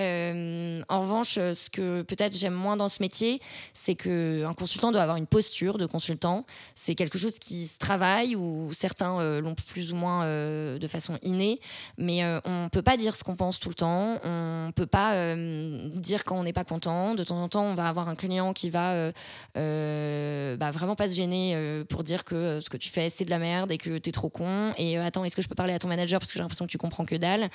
Euh, 0.00 0.82
en 0.88 1.00
revanche, 1.00 1.34
ce 1.34 1.70
que 1.70 2.02
peut-être 2.02 2.36
j'aime 2.36 2.54
moins 2.54 2.76
dans 2.76 2.88
ce 2.88 3.02
métier, 3.02 3.40
c'est 3.72 3.94
qu'un 3.94 4.54
consultant 4.54 4.92
doit 4.92 5.02
avoir 5.02 5.16
une 5.16 5.26
posture 5.26 5.78
de 5.78 5.86
consultant. 5.86 6.44
C'est 6.74 6.94
quelque 6.94 7.18
chose 7.18 7.38
qui 7.38 7.66
se 7.66 7.78
travaille 7.78 8.36
ou 8.36 8.72
certains 8.72 9.20
euh, 9.20 9.40
l'ont 9.40 9.54
plus 9.54 9.92
ou 9.92 9.96
moins 9.96 10.24
euh, 10.24 10.78
de 10.78 10.86
façon 10.86 11.18
innée, 11.22 11.60
mais 11.98 12.22
on 12.44 12.68
peut 12.70 12.82
pas 12.82 12.96
dire 12.96 13.16
ce 13.16 13.24
qu'on 13.24 13.36
pense 13.36 13.58
tout 13.58 13.68
le 13.68 13.74
temps. 13.74 14.18
On 14.24 14.72
peut 14.74 14.86
pas 14.86 15.34
dire 15.36 16.24
quand 16.24 16.38
on 16.38 16.42
n'est 16.42 16.52
pas 16.52 16.64
content. 16.64 17.05
De 17.14 17.24
temps 17.24 17.42
en 17.42 17.48
temps, 17.48 17.64
on 17.64 17.74
va 17.74 17.88
avoir 17.88 18.08
un 18.08 18.14
client 18.14 18.52
qui 18.52 18.70
va 18.70 19.10
bah, 19.54 20.70
vraiment 20.70 20.96
pas 20.96 21.08
se 21.08 21.14
gêner 21.14 21.84
pour 21.88 22.02
dire 22.02 22.24
que 22.24 22.60
ce 22.60 22.68
que 22.68 22.76
tu 22.76 22.88
fais 22.88 23.10
c'est 23.10 23.24
de 23.24 23.30
la 23.30 23.38
merde 23.38 23.72
et 23.72 23.78
que 23.78 23.98
tu 23.98 24.08
es 24.10 24.12
trop 24.12 24.28
con. 24.28 24.72
Et 24.76 24.98
attends, 24.98 25.24
est-ce 25.24 25.36
que 25.36 25.42
je 25.42 25.48
peux 25.48 25.54
parler 25.54 25.72
à 25.72 25.78
ton 25.78 25.88
manager 25.88 26.18
parce 26.18 26.30
que 26.30 26.38
j'ai 26.38 26.42
l'impression 26.42 26.66
que 26.66 26.70
tu 26.70 26.78
comprends 26.78 27.04
que 27.04 27.16
dalle? 27.16 27.48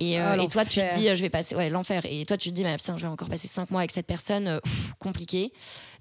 Et, 0.00 0.18
ah, 0.18 0.36
et 0.36 0.48
toi, 0.48 0.64
tu 0.64 0.80
te 0.80 0.96
dis, 0.96 1.08
je 1.14 1.22
vais 1.22 1.30
passer. 1.30 1.54
Ouais, 1.54 1.70
faire. 1.84 2.04
Et 2.06 2.24
toi, 2.26 2.36
tu 2.36 2.50
te 2.50 2.54
dis, 2.54 2.64
putain, 2.64 2.96
je 2.96 3.02
vais 3.02 3.08
encore 3.08 3.28
passer 3.28 3.48
cinq 3.48 3.70
mois 3.70 3.80
avec 3.80 3.90
cette 3.90 4.06
personne, 4.06 4.48
euh, 4.48 4.58
compliqué. 4.98 5.52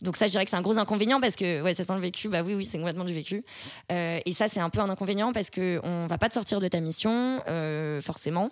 Donc 0.02 0.18
ça, 0.18 0.26
je 0.26 0.32
dirais 0.32 0.44
que 0.44 0.50
c'est 0.50 0.58
un 0.58 0.62
gros 0.62 0.78
inconvénient 0.78 1.22
parce 1.22 1.36
que 1.36 1.62
ouais, 1.62 1.74
ça 1.74 1.84
sent 1.84 1.96
le 1.96 2.02
vécu. 2.02 2.30
Bah 2.30 2.42
oui, 2.44 2.56
oui, 2.56 2.66
c'est 2.66 2.78
complètement 2.78 3.06
du 3.06 3.14
vécu. 3.14 3.44
Euh, 3.92 4.20
et 4.26 4.34
ça, 4.34 4.48
c'est 4.48 4.60
un 4.60 4.70
peu 4.70 4.80
un 4.80 4.90
inconvénient 4.90 5.32
parce 5.34 5.50
que 5.50 5.80
on 5.84 6.08
va 6.08 6.18
pas 6.18 6.30
te 6.30 6.34
sortir 6.34 6.60
de 6.60 6.68
ta 6.68 6.80
mission, 6.80 7.42
euh, 7.48 8.02
forcément 8.02 8.50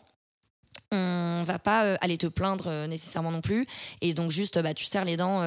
on 0.92 1.44
va 1.46 1.60
pas 1.60 1.96
aller 2.02 2.18
te 2.18 2.28
plaindre 2.28 2.88
nécessairement 2.88 3.32
non 3.32 3.42
plus 3.42 3.66
et 4.02 4.14
donc 4.14 4.32
juste 4.32 4.62
bah, 4.62 4.74
tu 4.74 4.86
serres 4.86 5.06
les 5.06 5.18
dents 5.18 5.42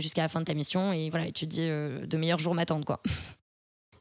jusqu'à 0.00 0.22
la 0.22 0.28
fin 0.28 0.40
de 0.40 0.44
ta 0.44 0.54
mission 0.54 0.92
et 0.92 1.10
voilà 1.10 1.26
et 1.26 1.32
tu 1.32 1.46
te 1.46 1.50
dis 1.50 1.66
de 1.66 2.16
meilleurs 2.16 2.38
jours 2.38 2.54
m'attendent 2.54 2.84
quoi 2.84 3.02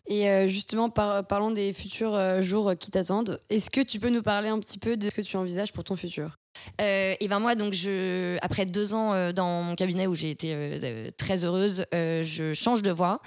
Et 0.09 0.47
justement, 0.47 0.89
parlons 0.89 1.51
des 1.51 1.73
futurs 1.73 2.41
jours 2.41 2.73
qui 2.79 2.91
t'attendent. 2.91 3.41
Est-ce 3.49 3.69
que 3.69 3.81
tu 3.81 3.99
peux 3.99 4.09
nous 4.09 4.21
parler 4.21 4.47
un 4.47 4.59
petit 4.59 4.77
peu 4.77 4.95
de 4.95 5.09
ce 5.09 5.15
que 5.15 5.21
tu 5.21 5.35
envisages 5.35 5.73
pour 5.73 5.83
ton 5.83 5.97
futur? 5.97 6.37
Euh, 6.81 7.15
et 7.19 7.27
ben 7.27 7.39
moi, 7.39 7.55
donc 7.55 7.73
je, 7.73 8.37
après 8.41 8.65
deux 8.65 8.93
ans 8.93 9.13
euh, 9.13 9.31
dans 9.31 9.63
mon 9.63 9.75
cabinet 9.75 10.07
où 10.07 10.13
j'ai 10.13 10.29
été 10.29 10.53
euh, 10.53 11.09
très 11.17 11.45
heureuse, 11.45 11.85
je 11.91 12.53
change 12.53 12.81
de 12.81 12.91
voie. 12.91 13.21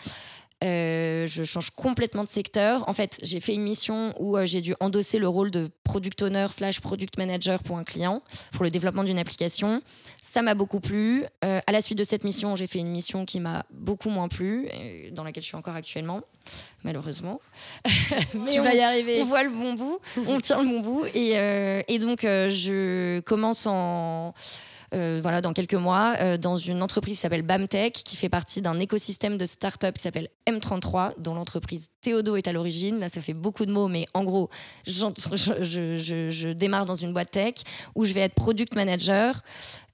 Je 0.62 1.42
change 1.44 1.70
complètement 1.70 2.24
de 2.24 2.28
secteur. 2.28 2.88
En 2.88 2.92
fait, 2.92 3.18
j'ai 3.22 3.40
fait 3.40 3.54
une 3.54 3.62
mission 3.62 4.14
où 4.18 4.36
j'ai 4.44 4.60
dû 4.60 4.74
endosser 4.80 5.18
le 5.18 5.28
rôle 5.28 5.50
de 5.50 5.70
product 5.84 6.22
owner 6.22 6.46
slash 6.50 6.80
product 6.80 7.18
manager 7.18 7.62
pour 7.62 7.78
un 7.78 7.84
client, 7.84 8.22
pour 8.52 8.64
le 8.64 8.70
développement 8.70 9.04
d'une 9.04 9.18
application. 9.18 9.82
Ça 10.20 10.42
m'a 10.42 10.54
beaucoup 10.54 10.80
plu. 10.80 11.24
à 11.42 11.72
la 11.72 11.80
suite 11.80 11.98
de 11.98 12.04
cette 12.04 12.24
mission, 12.24 12.56
j'ai 12.56 12.66
fait 12.66 12.78
une 12.78 12.90
mission 12.90 13.24
qui 13.24 13.40
m'a 13.40 13.64
beaucoup 13.70 14.10
moins 14.10 14.28
plu, 14.28 14.68
dans 15.12 15.24
laquelle 15.24 15.42
je 15.42 15.48
suis 15.48 15.56
encore 15.56 15.76
actuellement 15.76 16.22
malheureusement. 16.84 17.40
Mais 18.34 18.52
tu 18.52 18.60
on, 18.60 18.62
vas 18.62 18.74
y 18.74 18.80
arriver. 18.80 19.20
On 19.22 19.26
voit 19.26 19.42
le 19.42 19.50
bon 19.50 19.74
bout, 19.74 19.98
on 20.26 20.40
tient 20.40 20.62
le 20.62 20.68
bon 20.68 20.80
bout. 20.80 21.04
Et, 21.14 21.38
euh, 21.38 21.82
et 21.88 21.98
donc, 21.98 22.24
euh, 22.24 22.50
je 22.50 23.20
commence 23.20 23.66
en. 23.66 24.34
Euh, 24.92 25.20
voilà, 25.22 25.40
dans 25.40 25.52
quelques 25.52 25.74
mois, 25.74 26.36
dans 26.38 26.56
une 26.56 26.82
entreprise 26.82 27.16
qui 27.16 27.20
s'appelle 27.20 27.42
BAMTech, 27.42 27.92
qui 27.92 28.16
fait 28.16 28.28
partie 28.28 28.60
d'un 28.60 28.78
écosystème 28.80 29.36
de 29.36 29.46
start-up 29.46 29.96
qui 29.96 30.02
s'appelle 30.02 30.28
M33, 30.48 31.14
dont 31.18 31.34
l'entreprise 31.34 31.90
Théodo 32.00 32.36
est 32.36 32.48
à 32.48 32.52
l'origine. 32.52 32.98
Là, 32.98 33.08
ça 33.08 33.20
fait 33.20 33.34
beaucoup 33.34 33.66
de 33.66 33.72
mots, 33.72 33.88
mais 33.88 34.06
en 34.14 34.24
gros, 34.24 34.50
je, 34.86 35.06
je, 35.60 36.30
je, 36.30 36.48
démarre 36.48 36.86
dans 36.86 36.94
une 36.94 37.12
boîte 37.12 37.30
tech 37.30 37.54
où 37.94 38.04
je 38.04 38.12
vais 38.12 38.20
être 38.20 38.34
product 38.34 38.74
manager. 38.74 39.42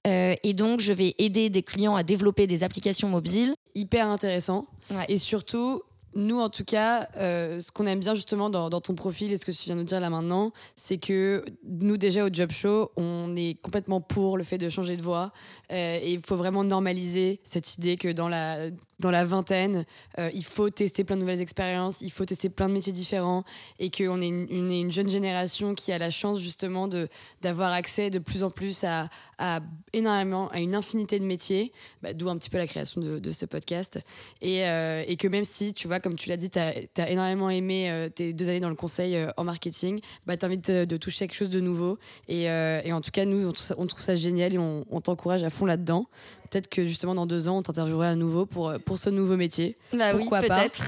et 0.04 0.54
donc, 0.54 0.80
je 0.80 0.92
vais 0.92 1.14
aider 1.18 1.50
des 1.50 1.62
clients 1.62 1.96
à 1.96 2.02
développer 2.02 2.46
des 2.46 2.62
applications 2.62 3.08
mobiles. 3.08 3.54
Hyper 3.74 4.08
intéressant. 4.08 4.66
Et 5.08 5.18
surtout, 5.18 5.82
nous, 6.16 6.40
en 6.40 6.48
tout 6.48 6.64
cas, 6.64 7.08
euh, 7.18 7.60
ce 7.60 7.70
qu'on 7.70 7.86
aime 7.86 8.00
bien 8.00 8.14
justement 8.14 8.50
dans, 8.50 8.80
ton 8.80 8.94
profil 8.94 9.32
et 9.32 9.36
ce 9.36 9.44
que 9.44 9.52
tu 9.52 9.64
viens 9.64 9.74
de 9.74 9.80
nous 9.80 9.86
dire 9.86 10.00
là 10.00 10.10
maintenant, 10.10 10.52
c'est 10.74 10.98
que 10.98 11.44
nous, 11.64 11.96
déjà 11.96 12.24
au 12.24 12.30
Job 12.32 12.50
Show, 12.50 12.90
on 12.96 13.36
est 13.36 13.60
complètement 13.60 14.00
pour 14.00 14.38
le 14.38 14.44
fait 14.44 14.58
de 14.58 14.68
changer 14.68 14.96
de 14.96 15.02
voix. 15.02 15.32
Euh, 15.72 15.98
et 16.02 16.12
il 16.12 16.20
faut 16.20 16.36
vraiment 16.36 16.64
normaliser 16.64 17.40
cette 17.44 17.76
idée 17.76 17.96
que 17.96 18.08
dans 18.08 18.28
la 18.28 18.70
dans 18.98 19.10
la 19.10 19.24
vingtaine, 19.24 19.84
euh, 20.18 20.30
il 20.32 20.44
faut 20.44 20.70
tester 20.70 21.04
plein 21.04 21.16
de 21.16 21.20
nouvelles 21.20 21.40
expériences, 21.40 22.00
il 22.00 22.10
faut 22.10 22.24
tester 22.24 22.48
plein 22.48 22.68
de 22.68 22.72
métiers 22.74 22.92
différents 22.92 23.44
et 23.78 23.90
qu'on 23.90 24.20
est 24.20 24.28
une, 24.28 24.46
une, 24.48 24.70
une, 24.70 24.90
jeune 24.90 25.08
génération 25.08 25.74
qui 25.74 25.92
a 25.92 25.98
la 25.98 26.10
chance 26.10 26.40
justement 26.40 26.88
d'avoir 27.42 27.72
accès 27.72 28.08
de 28.08 28.18
plus 28.18 28.42
en 28.42 28.50
plus 28.50 28.84
à, 28.84 29.08
énormément, 29.92 30.48
à 30.48 30.60
une 30.60 30.74
infinité 30.74 31.18
de 31.18 31.24
métiers, 31.24 31.72
bah, 32.02 32.14
d'où 32.14 32.30
un 32.30 32.38
petit 32.38 32.48
peu 32.48 32.56
la 32.56 32.66
création 32.66 33.00
de, 33.00 33.30
ce 33.30 33.44
podcast. 33.44 34.00
Et, 34.40 34.66
euh, 34.66 35.04
et, 35.06 35.16
que 35.16 35.28
même 35.28 35.44
si, 35.44 35.74
tu 35.74 35.88
vois, 35.88 36.00
comme 36.00 36.16
tu 36.16 36.30
l'as 36.30 36.38
dit, 36.38 36.48
tu 36.48 36.58
as, 36.58 37.10
énormément 37.10 37.50
aimé 37.50 37.90
euh, 37.90 38.08
tes 38.08 38.32
deux 38.32 38.48
années 38.48 38.60
dans 38.60 38.70
le 38.70 38.76
conseil 38.76 39.18
en 39.36 39.44
marketing, 39.44 40.00
bah, 40.26 40.38
tu 40.38 40.44
as 40.44 40.48
envie 40.48 40.58
de, 40.58 40.96
toucher 40.96 41.26
quelque 41.26 41.36
chose 41.36 41.50
de 41.50 41.60
nouveau. 41.60 41.98
Et, 42.28 42.50
en 42.50 43.00
tout 43.02 43.10
cas, 43.10 43.26
nous, 43.26 43.52
on 43.76 43.86
trouve 43.86 44.02
ça, 44.02 44.14
génial 44.14 44.54
et 44.54 44.58
on 44.58 45.00
t'encourage 45.02 45.42
à 45.42 45.50
fond 45.50 45.66
là-dedans. 45.66 46.06
Peut-être 46.46 46.68
que 46.68 46.84
justement 46.84 47.14
dans 47.14 47.26
deux 47.26 47.48
ans, 47.48 47.58
on 47.58 47.62
t'interviewera 47.62 48.08
à 48.08 48.14
nouveau 48.14 48.46
pour, 48.46 48.72
pour 48.84 48.98
ce 48.98 49.10
nouveau 49.10 49.36
métier. 49.36 49.76
Bah 49.92 50.12
Pourquoi 50.14 50.40
oui, 50.40 50.48
pas 50.48 50.60
peut-être. 50.60 50.82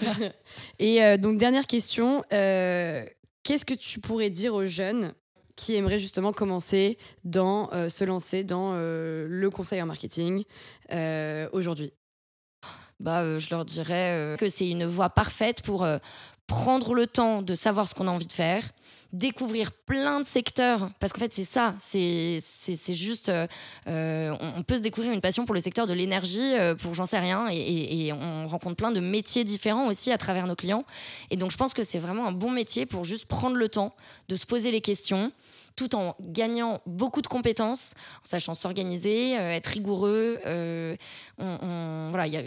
Et 0.78 1.02
euh, 1.02 1.16
donc, 1.16 1.38
dernière 1.38 1.66
question. 1.66 2.22
Euh, 2.32 3.04
Qu'est-ce 3.46 3.64
que 3.64 3.74
tu 3.74 4.00
pourrais 4.00 4.30
dire 4.30 4.54
aux 4.54 4.64
jeunes 4.64 5.12
qui 5.54 5.76
aimeraient 5.76 6.00
justement 6.00 6.32
commencer 6.32 6.98
dans, 7.22 7.70
euh, 7.72 7.88
se 7.88 8.02
lancer 8.02 8.42
dans 8.42 8.72
euh, 8.74 9.26
le 9.28 9.50
conseil 9.50 9.80
en 9.80 9.86
marketing 9.86 10.42
euh, 10.92 11.48
aujourd'hui? 11.52 11.92
Bah, 12.98 13.20
euh, 13.20 13.38
Je 13.38 13.48
leur 13.50 13.64
dirais 13.64 14.34
que 14.36 14.48
c'est 14.48 14.68
une 14.68 14.84
voie 14.84 15.10
parfaite 15.10 15.62
pour 15.62 15.86
prendre 16.46 16.94
le 16.94 17.06
temps 17.06 17.42
de 17.42 17.54
savoir 17.54 17.88
ce 17.88 17.94
qu'on 17.94 18.06
a 18.06 18.10
envie 18.10 18.26
de 18.26 18.32
faire, 18.32 18.62
découvrir 19.12 19.72
plein 19.72 20.20
de 20.20 20.26
secteurs, 20.26 20.90
parce 21.00 21.12
qu'en 21.12 21.20
fait 21.20 21.32
c'est 21.32 21.44
ça, 21.44 21.74
c'est 21.78 22.40
juste, 22.94 23.30
euh, 23.30 24.36
on 24.40 24.62
peut 24.62 24.76
se 24.76 24.80
découvrir 24.80 25.12
une 25.12 25.20
passion 25.20 25.44
pour 25.44 25.54
le 25.54 25.60
secteur 25.60 25.86
de 25.86 25.92
l'énergie, 25.92 26.54
euh, 26.54 26.74
pour 26.74 26.94
j'en 26.94 27.06
sais 27.06 27.18
rien, 27.18 27.48
et, 27.50 28.12
on 28.12 28.46
rencontre 28.46 28.76
plein 28.76 28.92
de 28.92 29.00
métiers 29.00 29.44
différents 29.44 29.88
aussi 29.88 30.12
à 30.12 30.18
travers 30.18 30.46
nos 30.46 30.54
clients. 30.54 30.84
Et 31.30 31.36
donc 31.36 31.50
je 31.50 31.56
pense 31.56 31.74
que 31.74 31.82
c'est 31.82 31.98
vraiment 31.98 32.26
un 32.26 32.32
bon 32.32 32.50
métier 32.50 32.86
pour 32.86 33.04
juste 33.04 33.26
prendre 33.26 33.56
le 33.56 33.68
temps 33.68 33.94
de 34.28 34.36
se 34.36 34.46
poser 34.46 34.70
les 34.70 34.80
questions 34.80 35.32
tout 35.76 35.94
en 35.94 36.16
gagnant 36.20 36.80
beaucoup 36.86 37.22
de 37.22 37.26
compétences, 37.26 37.92
en 38.24 38.28
sachant 38.28 38.54
s'organiser, 38.54 39.38
euh, 39.38 39.52
être 39.52 39.66
rigoureux. 39.66 40.38
Euh, 40.46 40.96
voilà, 41.38 42.26
il 42.26 42.32
y 42.32 42.36
a 42.38 42.42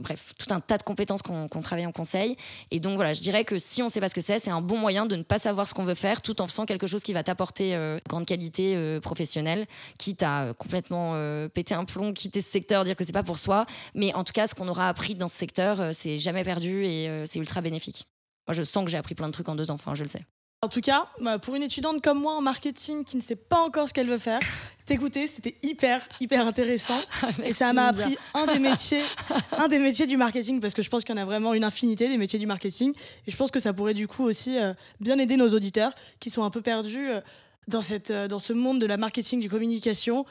bref 0.00 0.34
tout 0.38 0.52
un 0.52 0.60
tas 0.60 0.76
de 0.76 0.82
compétences 0.82 1.22
qu'on 1.22 1.48
qu 1.48 1.60
travaille 1.62 1.86
en 1.86 1.92
conseil. 1.92 2.36
Et 2.70 2.80
donc 2.80 2.96
voilà, 2.96 3.14
je 3.14 3.20
dirais 3.20 3.44
que 3.44 3.58
si 3.58 3.82
on 3.82 3.86
ne 3.86 3.90
sait 3.90 4.00
pas 4.00 4.08
ce 4.08 4.14
que 4.14 4.20
c'est, 4.20 4.38
c'est 4.38 4.50
un 4.50 4.60
bon 4.60 4.78
moyen 4.78 5.06
de 5.06 5.16
ne 5.16 5.22
pas 5.22 5.38
savoir 5.38 5.66
ce 5.66 5.72
qu'on 5.72 5.84
veut 5.84 5.94
faire, 5.94 6.20
tout 6.20 6.40
en 6.42 6.46
faisant 6.46 6.66
quelque 6.66 6.86
chose 6.86 7.02
qui 7.02 7.14
va 7.14 7.22
t'apporter 7.22 7.74
euh, 7.74 7.98
grande 8.08 8.26
qualité 8.26 9.00
professionnelle, 9.00 9.66
quitte 9.98 10.22
à 10.22 10.52
complètement 10.58 11.14
péter 11.48 11.74
un 11.74 11.84
plomb, 11.84 12.12
quitter 12.12 12.42
ce 12.42 12.50
secteur, 12.50 12.84
dire 12.84 12.96
que 12.96 13.04
c'est 13.04 13.12
pas 13.12 13.22
pour 13.22 13.38
soi. 13.38 13.64
Mais 13.94 14.12
en 14.14 14.24
tout 14.24 14.32
cas, 14.32 14.46
ce 14.46 14.54
qu'on 14.54 14.68
aura 14.68 14.88
appris 14.88 15.14
dans 15.14 15.28
ce 15.28 15.36
secteur, 15.36 15.94
c'est 15.94 16.18
jamais 16.18 16.44
perdu 16.44 16.84
et 16.84 17.24
c'est 17.26 17.38
ultra 17.38 17.60
bénéfique. 17.60 18.06
Moi, 18.46 18.54
je 18.54 18.62
sens 18.62 18.84
que 18.84 18.90
j'ai 18.90 18.96
appris 18.98 19.14
plein 19.14 19.28
de 19.28 19.32
trucs 19.32 19.48
en 19.48 19.54
deux 19.54 19.70
ans. 19.70 19.74
Enfin, 19.74 19.94
je 19.94 20.02
le 20.02 20.08
sais. 20.08 20.24
En 20.64 20.68
tout 20.68 20.80
cas, 20.80 21.06
bah, 21.20 21.38
pour 21.38 21.54
une 21.56 21.62
étudiante 21.62 22.00
comme 22.00 22.20
moi 22.20 22.32
en 22.32 22.40
marketing 22.40 23.04
qui 23.04 23.18
ne 23.18 23.20
sait 23.20 23.36
pas 23.36 23.58
encore 23.58 23.86
ce 23.86 23.92
qu'elle 23.92 24.06
veut 24.06 24.16
faire, 24.16 24.40
t'écouter, 24.86 25.26
c'était 25.26 25.58
hyper, 25.62 26.00
hyper 26.20 26.46
intéressant. 26.46 26.98
et 27.44 27.52
ça 27.52 27.74
m'a 27.74 27.88
appris 27.88 28.16
un 28.32 28.46
des 28.46 28.58
métiers, 28.58 29.02
un 29.58 29.68
des 29.68 29.78
métiers 29.78 30.06
du 30.06 30.16
marketing, 30.16 30.62
parce 30.62 30.72
que 30.72 30.80
je 30.80 30.88
pense 30.88 31.04
qu'il 31.04 31.14
y 31.14 31.18
en 31.18 31.20
a 31.20 31.26
vraiment 31.26 31.52
une 31.52 31.64
infinité 31.64 32.08
des 32.08 32.16
métiers 32.16 32.38
du 32.38 32.46
marketing. 32.46 32.94
Et 33.26 33.30
je 33.30 33.36
pense 33.36 33.50
que 33.50 33.60
ça 33.60 33.74
pourrait 33.74 33.92
du 33.92 34.08
coup 34.08 34.24
aussi 34.24 34.58
euh, 34.58 34.72
bien 35.00 35.18
aider 35.18 35.36
nos 35.36 35.50
auditeurs 35.50 35.92
qui 36.18 36.30
sont 36.30 36.44
un 36.44 36.50
peu 36.50 36.62
perdus 36.62 37.10
euh, 37.10 37.20
dans, 37.68 37.82
cette, 37.82 38.10
euh, 38.10 38.26
dans 38.26 38.38
ce 38.38 38.54
monde 38.54 38.80
de 38.80 38.86
la 38.86 38.96
marketing, 38.96 39.40
du 39.40 39.50
communication. 39.50 40.24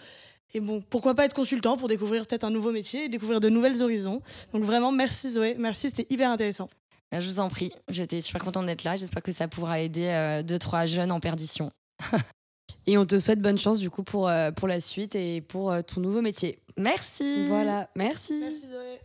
Et 0.55 0.61
bon, 0.61 0.83
pourquoi 0.89 1.13
pas 1.13 1.25
être 1.25 1.35
consultant 1.35 1.77
pour 1.77 1.89
découvrir 1.89 2.25
peut-être 2.25 2.43
un 2.43 2.49
nouveau 2.49 2.71
métier 2.71 3.03
et 3.03 3.07
découvrir 3.07 3.39
de 3.39 3.49
nouvelles 3.49 3.83
horizons. 3.83 4.23
Donc 4.51 4.63
vraiment, 4.63 4.91
merci 4.91 5.29
Zoé, 5.29 5.57
merci, 5.59 5.89
c'était 5.89 6.07
hyper 6.11 6.31
intéressant. 6.31 6.71
Je 7.19 7.27
vous 7.27 7.39
en 7.39 7.49
prie, 7.49 7.71
j'étais 7.89 8.21
super 8.21 8.43
contente 8.43 8.65
d'être 8.65 8.83
là. 8.83 8.95
J'espère 8.95 9.21
que 9.21 9.31
ça 9.31 9.47
pourra 9.47 9.79
aider 9.79 10.07
euh, 10.07 10.43
deux, 10.43 10.57
trois 10.57 10.85
jeunes 10.85 11.11
en 11.11 11.19
perdition. 11.19 11.69
et 12.87 12.97
on 12.97 13.05
te 13.05 13.19
souhaite 13.19 13.39
bonne 13.39 13.59
chance 13.59 13.79
du 13.79 13.89
coup 13.89 14.03
pour, 14.03 14.27
euh, 14.27 14.51
pour 14.51 14.67
la 14.67 14.79
suite 14.79 15.15
et 15.15 15.41
pour 15.41 15.71
euh, 15.71 15.81
ton 15.81 16.01
nouveau 16.01 16.21
métier. 16.21 16.59
Merci. 16.77 17.47
Voilà, 17.47 17.89
merci. 17.95 18.33
Merci 18.41 18.67
Zoé. 18.67 18.99